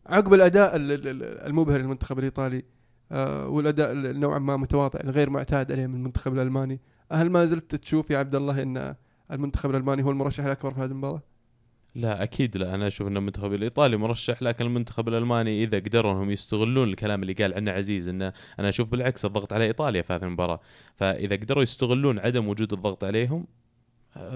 عقب 0.07 0.35
الأداء 0.35 0.77
ال- 0.77 0.93
ال- 0.93 1.09
ال- 1.09 1.23
المبهر 1.47 1.79
للمنتخب 1.79 2.19
الإيطالي 2.19 2.63
آه، 3.13 3.49
والأداء 3.49 3.93
ال- 3.93 4.21
نوعا 4.21 4.39
ما 4.39 4.57
متواضع 4.57 5.01
الغير 5.05 5.31
معتاد 5.31 5.73
عليه 5.73 5.87
من 5.87 5.95
المنتخب 5.95 6.33
الألماني 6.35 6.81
هل 7.13 7.31
ما 7.31 7.45
زلت 7.45 7.75
تشوف 7.75 8.11
يا 8.11 8.19
عبد 8.19 8.35
الله 8.35 8.63
إن 8.63 8.95
المنتخب 9.33 9.71
الألماني 9.71 10.03
هو 10.05 10.11
المرشح 10.11 10.45
الأكبر 10.45 10.75
في 10.75 10.81
هذه 10.81 10.91
المباراة؟ 10.91 11.23
لا 11.95 12.23
أكيد 12.23 12.57
لا. 12.57 12.75
أنا 12.75 12.87
أشوف 12.87 13.09
إن 13.09 13.17
المنتخب 13.17 13.53
الإيطالي 13.53 13.97
مرشح 13.97 14.43
لكن 14.43 14.65
المنتخب 14.67 15.09
الألماني 15.09 15.65
إذا 15.65 15.79
قدروا 15.79 16.13
إنهم 16.13 16.31
يستغلون 16.31 16.89
الكلام 16.89 17.23
اللي 17.23 17.33
قال 17.33 17.55
عنه 17.55 17.71
عزيز 17.71 18.09
انه 18.09 18.33
أنا 18.59 18.69
أشوف 18.69 18.91
بالعكس 18.91 19.25
الضغط 19.25 19.53
على 19.53 19.65
إيطاليا 19.65 20.03
في 20.03 20.13
هذه 20.13 20.23
المباراة. 20.23 20.61
فإذا 20.97 21.37
قدروا 21.37 21.63
يستغلون 21.63 22.19
عدم 22.19 22.49
وجود 22.49 22.73
الضغط 22.73 23.05
عليهم 23.05 23.47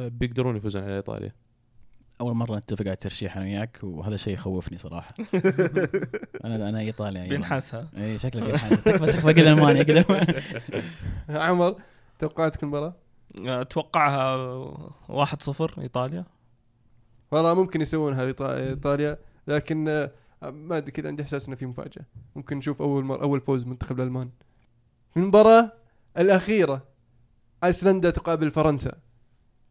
بيقدرون 0.08 0.56
يفوزون 0.56 0.82
على 0.82 0.96
إيطاليا. 0.96 1.32
أول 2.20 2.34
مرة 2.34 2.56
نتفق 2.56 2.80
على 2.80 2.92
الترشيح 2.92 3.36
أنا 3.36 3.46
وياك 3.46 3.78
وهذا 3.82 4.16
شيء 4.16 4.34
يخوفني 4.34 4.78
صراحة. 4.78 5.14
أنا 6.44 6.68
أنا 6.68 6.80
ايطاليا 6.80 7.28
بينحاسها. 7.28 7.88
إي 7.96 8.18
شكلك 8.18 8.42
بينحاس 8.42 8.82
تكفى 8.84 9.06
تكفى 9.06 9.32
قل 9.32 9.48
المانيا 9.48 9.82
كذا 9.82 10.04
عمر 11.28 11.76
توقعاتك 12.18 12.62
المباراة؟ 12.62 12.94
أتوقعها 13.40 14.66
1-0 15.08 15.78
إيطاليا. 15.78 16.24
والله 17.30 17.54
ممكن 17.54 17.80
يسوونها 17.80 18.24
إيطاليا 18.40 19.18
لكن 19.46 19.88
آه، 19.88 20.10
ما 20.42 20.76
أدري 20.76 20.90
كذا 20.90 21.08
عندي 21.08 21.22
إحساس 21.22 21.46
إنه 21.46 21.56
في 21.56 21.66
مفاجأة. 21.66 22.04
ممكن 22.36 22.56
نشوف 22.56 22.82
أول 22.82 23.04
مر... 23.04 23.22
أول 23.22 23.40
فوز 23.40 23.64
منتخب 23.66 24.00
الألمان. 24.00 24.30
المباراة 25.16 25.72
الأخيرة 26.18 26.82
أيسلندا 27.64 28.10
تقابل 28.10 28.50
فرنسا. 28.50 28.92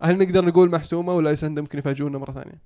هل 0.01 0.17
نقدر 0.17 0.45
نقول 0.45 0.69
محسومة 0.69 1.13
ولا 1.13 1.29
ايسلندا 1.29 1.61
ممكن 1.61 1.79
يفاجئونا 1.79 2.17
مرة 2.17 2.31
ثانية؟ 2.31 2.61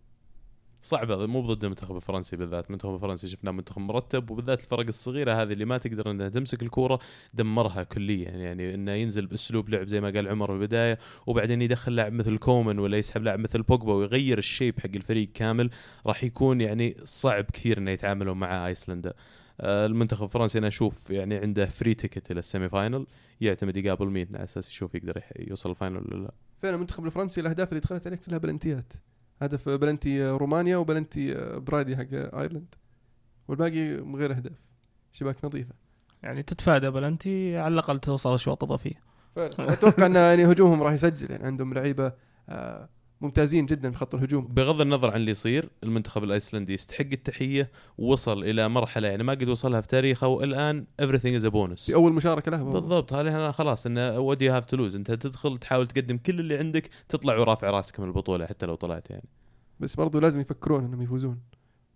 صعبة 0.81 1.25
مو 1.25 1.41
ضد 1.41 1.63
المنتخب 1.63 1.95
الفرنسي 1.95 2.37
بالذات. 2.37 2.67
المنتخب 2.67 2.95
الفرنسي 2.95 3.27
شفناه 3.27 3.51
منتخب 3.51 3.81
مرتب 3.81 4.31
وبالذات 4.31 4.61
الفرق 4.61 4.85
الصغيرة 4.87 5.33
هذه 5.33 5.53
اللي 5.53 5.65
ما 5.65 5.77
تقدر 5.77 6.11
إنها 6.11 6.29
تمسك 6.29 6.63
الكورة 6.63 6.99
دمرها 7.33 7.83
كليا. 7.83 8.29
يعني 8.29 8.73
إنه 8.73 8.91
ينزل 8.91 9.25
بأسلوب 9.25 9.69
لعب 9.69 9.87
زي 9.87 10.01
ما 10.01 10.09
قال 10.09 10.27
عمر 10.27 10.51
بالبدايه 10.51 10.99
وبعدين 11.27 11.61
يدخل 11.61 11.95
لاعب 11.95 12.13
مثل 12.13 12.37
كومن 12.37 12.79
ولا 12.79 12.97
يسحب 12.97 13.23
لاعب 13.23 13.39
مثل 13.39 13.61
بوجبا 13.61 13.93
ويغير 13.93 14.37
ال 14.37 14.44
shape 14.44 14.79
حق 14.79 14.95
الفريق 14.95 15.29
كامل 15.33 15.69
راح 16.05 16.23
يكون 16.23 16.61
يعني 16.61 16.97
صعب 17.03 17.45
كثير 17.45 17.77
إنه 17.77 17.91
يتعاملوا 17.91 18.33
مع 18.35 18.67
آيسلندا. 18.67 19.13
آه، 19.61 19.85
المنتخب 19.85 20.23
الفرنسي 20.23 20.59
أنا 20.59 20.67
أشوف 20.67 21.09
يعني 21.09 21.35
عنده 21.35 21.65
free 21.65 21.93
ticket 21.93 22.31
إلى 22.31 22.39
ال 22.39 22.45
semi 22.45 22.69
final 22.69 23.07
يعتمد 23.41 23.77
يقابل 23.77 24.05
مين؟ 24.05 24.27
على 24.35 24.43
أساس 24.43 24.69
يشوف 24.69 24.95
يقدر 24.95 25.21
يوصل 25.39 25.69
ال 25.69 25.74
final 25.74 25.97
ولا 25.97 26.23
لا. 26.23 26.31
فعلا 26.61 26.75
المنتخب 26.75 27.05
الفرنسي 27.05 27.41
الأهداف 27.41 27.69
اللي 27.69 27.79
دخلت 27.79 28.07
عليه 28.07 28.17
كلها 28.17 28.37
بلنتيات. 28.37 28.93
هدف 29.41 29.69
بلنتي 29.69 30.27
رومانيا 30.27 30.77
وبلنتي 30.77 31.33
برادي 31.59 31.97
حق 31.97 32.07
آيرلند. 32.11 32.75
والباقي 33.47 33.97
من 33.97 34.15
غير 34.15 34.31
أهداف. 34.31 34.61
شباك 35.11 35.45
نظيفة. 35.45 35.73
يعني 36.23 36.43
تتفادى 36.43 36.89
بلنتي 36.89 37.57
على 37.57 37.73
الأقل 37.73 37.99
توصل 37.99 38.33
اشواط 38.33 38.63
اضافيه 38.63 39.01
فعلا. 39.35 39.73
أتوقع 39.73 40.05
أن 40.05 40.15
يعني 40.15 40.51
هجومهم 40.51 40.83
راح 40.83 40.93
يسجل. 40.93 41.31
يعني 41.31 41.45
عندهم 41.45 41.73
لعيبة 41.73 42.13
آه، 42.49 42.89
ممتازين 43.25 43.65
جدا 43.65 43.91
في 43.91 43.97
خط 43.97 44.15
الهجوم. 44.15 44.47
بغض 44.47 44.81
النظر 44.81 45.09
عن 45.11 45.15
اللي 45.15 45.31
يصير 45.31 45.69
المنتخب 45.83 46.23
الأيسلندي 46.23 46.73
يستحق 46.73 47.05
التحية 47.11 47.71
ووصل 47.97 48.43
إلى 48.43 48.69
مرحلة 48.69 49.07
يعني 49.07 49.23
ما 49.23 49.31
قد 49.33 49.47
وصلها 49.47 49.81
في 49.81 49.87
تاريخه 49.87 50.27
والآن 50.27 50.85
everything 51.01 51.41
is 51.41 51.43
a 51.43 51.51
bonus. 51.51 51.85
في 51.85 51.93
أول 51.95 52.13
مشاركة 52.13 52.51
له. 52.51 52.63
بالضبط. 52.63 53.13
هذه 53.13 53.51
خلاص 53.51 53.85
انه 53.85 54.19
what 54.19 54.41
you 54.41 54.53
have 54.53 54.65
to 54.65 54.77
lose 54.77 54.95
أنت 54.95 55.11
تدخل 55.11 55.57
تحاول 55.57 55.87
تقدم 55.87 56.17
كل 56.17 56.39
اللي 56.39 56.57
عندك 56.57 56.89
تطلع 57.09 57.37
ورافع 57.37 57.69
راسك 57.69 57.99
من 57.99 58.07
البطولة 58.07 58.45
حتى 58.45 58.65
لو 58.65 58.75
طلعت 58.75 59.09
يعني. 59.09 59.29
بس 59.79 59.95
برضو 59.95 60.19
لازم 60.19 60.41
يفكرون 60.41 60.85
إنهم 60.85 61.01
يفوزون 61.01 61.39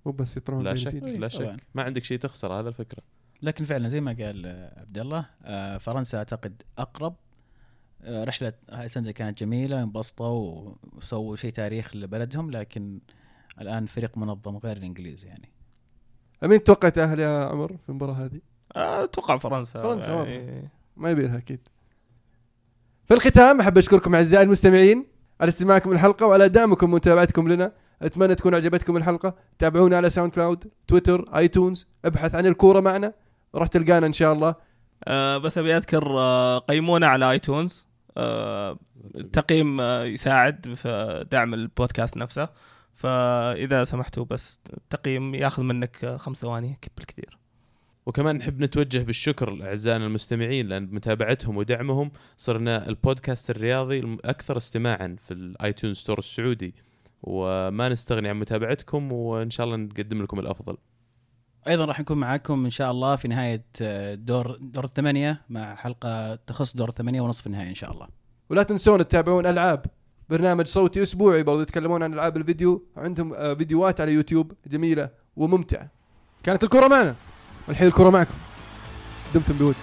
مو 0.05 0.11
بس 0.11 0.37
يطلعون 0.37 0.63
لا. 0.63 0.75
شك 0.75 0.93
لا 0.93 1.27
طبعاً. 1.27 1.27
شك. 1.27 1.63
ما 1.75 1.83
عندك 1.83 2.03
شيء 2.03 2.17
تخسر 2.17 2.53
هذا 2.53 2.69
الفكرة. 2.69 2.99
لكن 3.41 3.63
فعلا 3.63 3.87
زي 3.89 4.01
ما 4.01 4.11
قال 4.19 4.45
عبد 4.77 4.97
الله 4.97 5.25
آه، 5.43 5.77
فرنسا 5.77 6.17
أعتقد 6.17 6.61
أقرب 6.77 7.15
رحلة 8.07 8.53
ايسلندا 8.69 9.11
كانت 9.11 9.39
جميلة 9.39 9.83
انبسطوا 9.83 10.73
وسووا 10.97 11.35
شيء 11.35 11.51
تاريخ 11.51 11.95
لبلدهم 11.95 12.51
لكن 12.51 12.99
الآن 13.61 13.85
فريق 13.85 14.17
منظم 14.17 14.57
غير 14.57 14.77
الإنجليز 14.77 15.25
يعني. 15.25 15.51
مين 16.43 16.63
تتوقع 16.63 16.89
تاهل 16.89 17.19
يا 17.19 17.45
عمر 17.45 17.67
في 17.67 17.89
المباراة 17.89 18.13
هذه؟ 18.13 18.39
أتوقع 18.75 19.37
فرنسا 19.37 19.83
فرنسا 19.83 20.11
يعني 20.11 20.69
ما 20.97 21.11
يبي 21.11 21.21
لها 21.21 21.37
أكيد. 21.37 21.67
في 23.05 23.13
الختام 23.13 23.59
أحب 23.59 23.77
أشكركم 23.77 24.15
أعزائي 24.15 24.43
المستمعين. 24.43 25.05
على 25.41 25.49
استماعكم 25.49 25.91
للحلقة 25.91 26.25
وعلى 26.25 26.49
دعمكم 26.49 26.93
ومتابعتكم 26.93 27.47
لنا. 27.47 27.71
أتمنى 28.01 28.35
تكون 28.35 28.55
عجبتكم 28.55 28.97
الحلقة. 28.97 29.35
تابعونا 29.59 29.97
على 29.97 30.09
SoundCloud 30.09 30.71
تويتر 30.87 31.37
iTunes. 31.37 31.87
ابحث 32.05 32.35
عن 32.35 32.45
الكورة 32.45 32.79
معنا. 32.79 33.13
راح 33.55 33.67
تلقانا 33.67 34.07
إن 34.07 34.13
شاء 34.13 34.33
الله. 34.33 34.55
آه 35.03 35.37
بس 35.37 35.57
أبي 35.57 35.77
أذكر 35.77 36.19
آه 36.19 36.57
قيمونا 36.57 37.07
على 37.07 37.31
iTunes. 37.31 37.85
آه 37.85 37.88
التقييم 38.17 39.81
آه 39.81 40.03
يساعد 40.03 40.73
في 40.75 41.25
دعم 41.31 41.53
البودكاست 41.53 42.17
نفسه. 42.17 42.49
فإذا 42.99 43.83
سمحتوا 43.83 44.25
بس 44.25 44.59
التقييم 44.73 45.35
ياخذ 45.35 45.63
منك 45.63 46.05
آه، 46.05 46.17
خمس 46.17 46.37
ثواني 46.37 46.79
بالكثير 46.97 47.37
وكمان 48.05 48.35
نحب 48.35 48.59
نتوجه 48.63 48.99
بالشكر 48.99 49.49
لأعزائنا 49.49 50.05
المستمعين 50.05 50.67
لأن 50.67 50.87
بمتابعتهم 50.87 51.57
ودعمهم 51.57 52.11
صرنا 52.37 52.89
البودكاست 52.89 53.49
الرياضي 53.49 53.99
الاكثر 53.99 54.57
استماعا 54.57 55.15
في 55.25 55.33
ال 55.33 55.42
iTunes 55.42 55.97
Store 55.97 56.19
السعودي. 56.19 56.75
وما 57.23 57.89
نستغني 57.89 58.29
عن 58.29 58.39
متابعتكم 58.39 59.11
وإن 59.11 59.49
شاء 59.49 59.65
الله 59.65 59.77
نقدم 59.77 60.23
لكم 60.23 60.39
الأفضل. 60.39 60.77
أيضا 61.67 61.85
راح 61.85 61.99
نكون 61.99 62.17
معاكم 62.17 62.63
إن 62.63 62.69
شاء 62.69 62.91
الله 62.91 63.15
في 63.15 63.27
نهاية 63.27 63.65
آه، 63.81 64.15
دور 64.15 64.57
دور 64.61 64.85
الثمانية 64.85 65.41
مع 65.49 65.75
حلقة 65.75 66.35
تخص 66.35 66.75
دور 66.75 66.89
الثمانية 66.89 67.21
ونصف 67.21 67.47
النهائي 67.47 67.69
إن 67.69 67.75
شاء 67.75 67.91
الله. 67.91 68.07
ولا 68.49 68.63
تنسون 68.63 69.07
تتابعون 69.07 69.45
ألعاب 69.45 69.85
برنامج 70.29 70.67
صوتي 70.67 71.03
أسبوعي 71.03 71.43
برضو 71.43 71.61
يتكلمون 71.61 72.03
عن 72.03 72.13
ألعاب 72.13 72.37
الفيديو. 72.37 72.87
عندهم 72.97 73.33
آه، 73.33 73.53
فيديوهات 73.53 74.01
على 74.01 74.11
يوتيوب 74.13 74.51
جميلة 74.67 75.09
وممتعة. 75.35 75.89
كانت 76.43 76.63
الكرة 76.63 76.87
معنا. 76.87 77.15
والحين 77.67 77.87
الكرة 77.87 78.09
معكم. 78.09 78.33
دمتم 79.33 79.57
بود. 79.57 79.75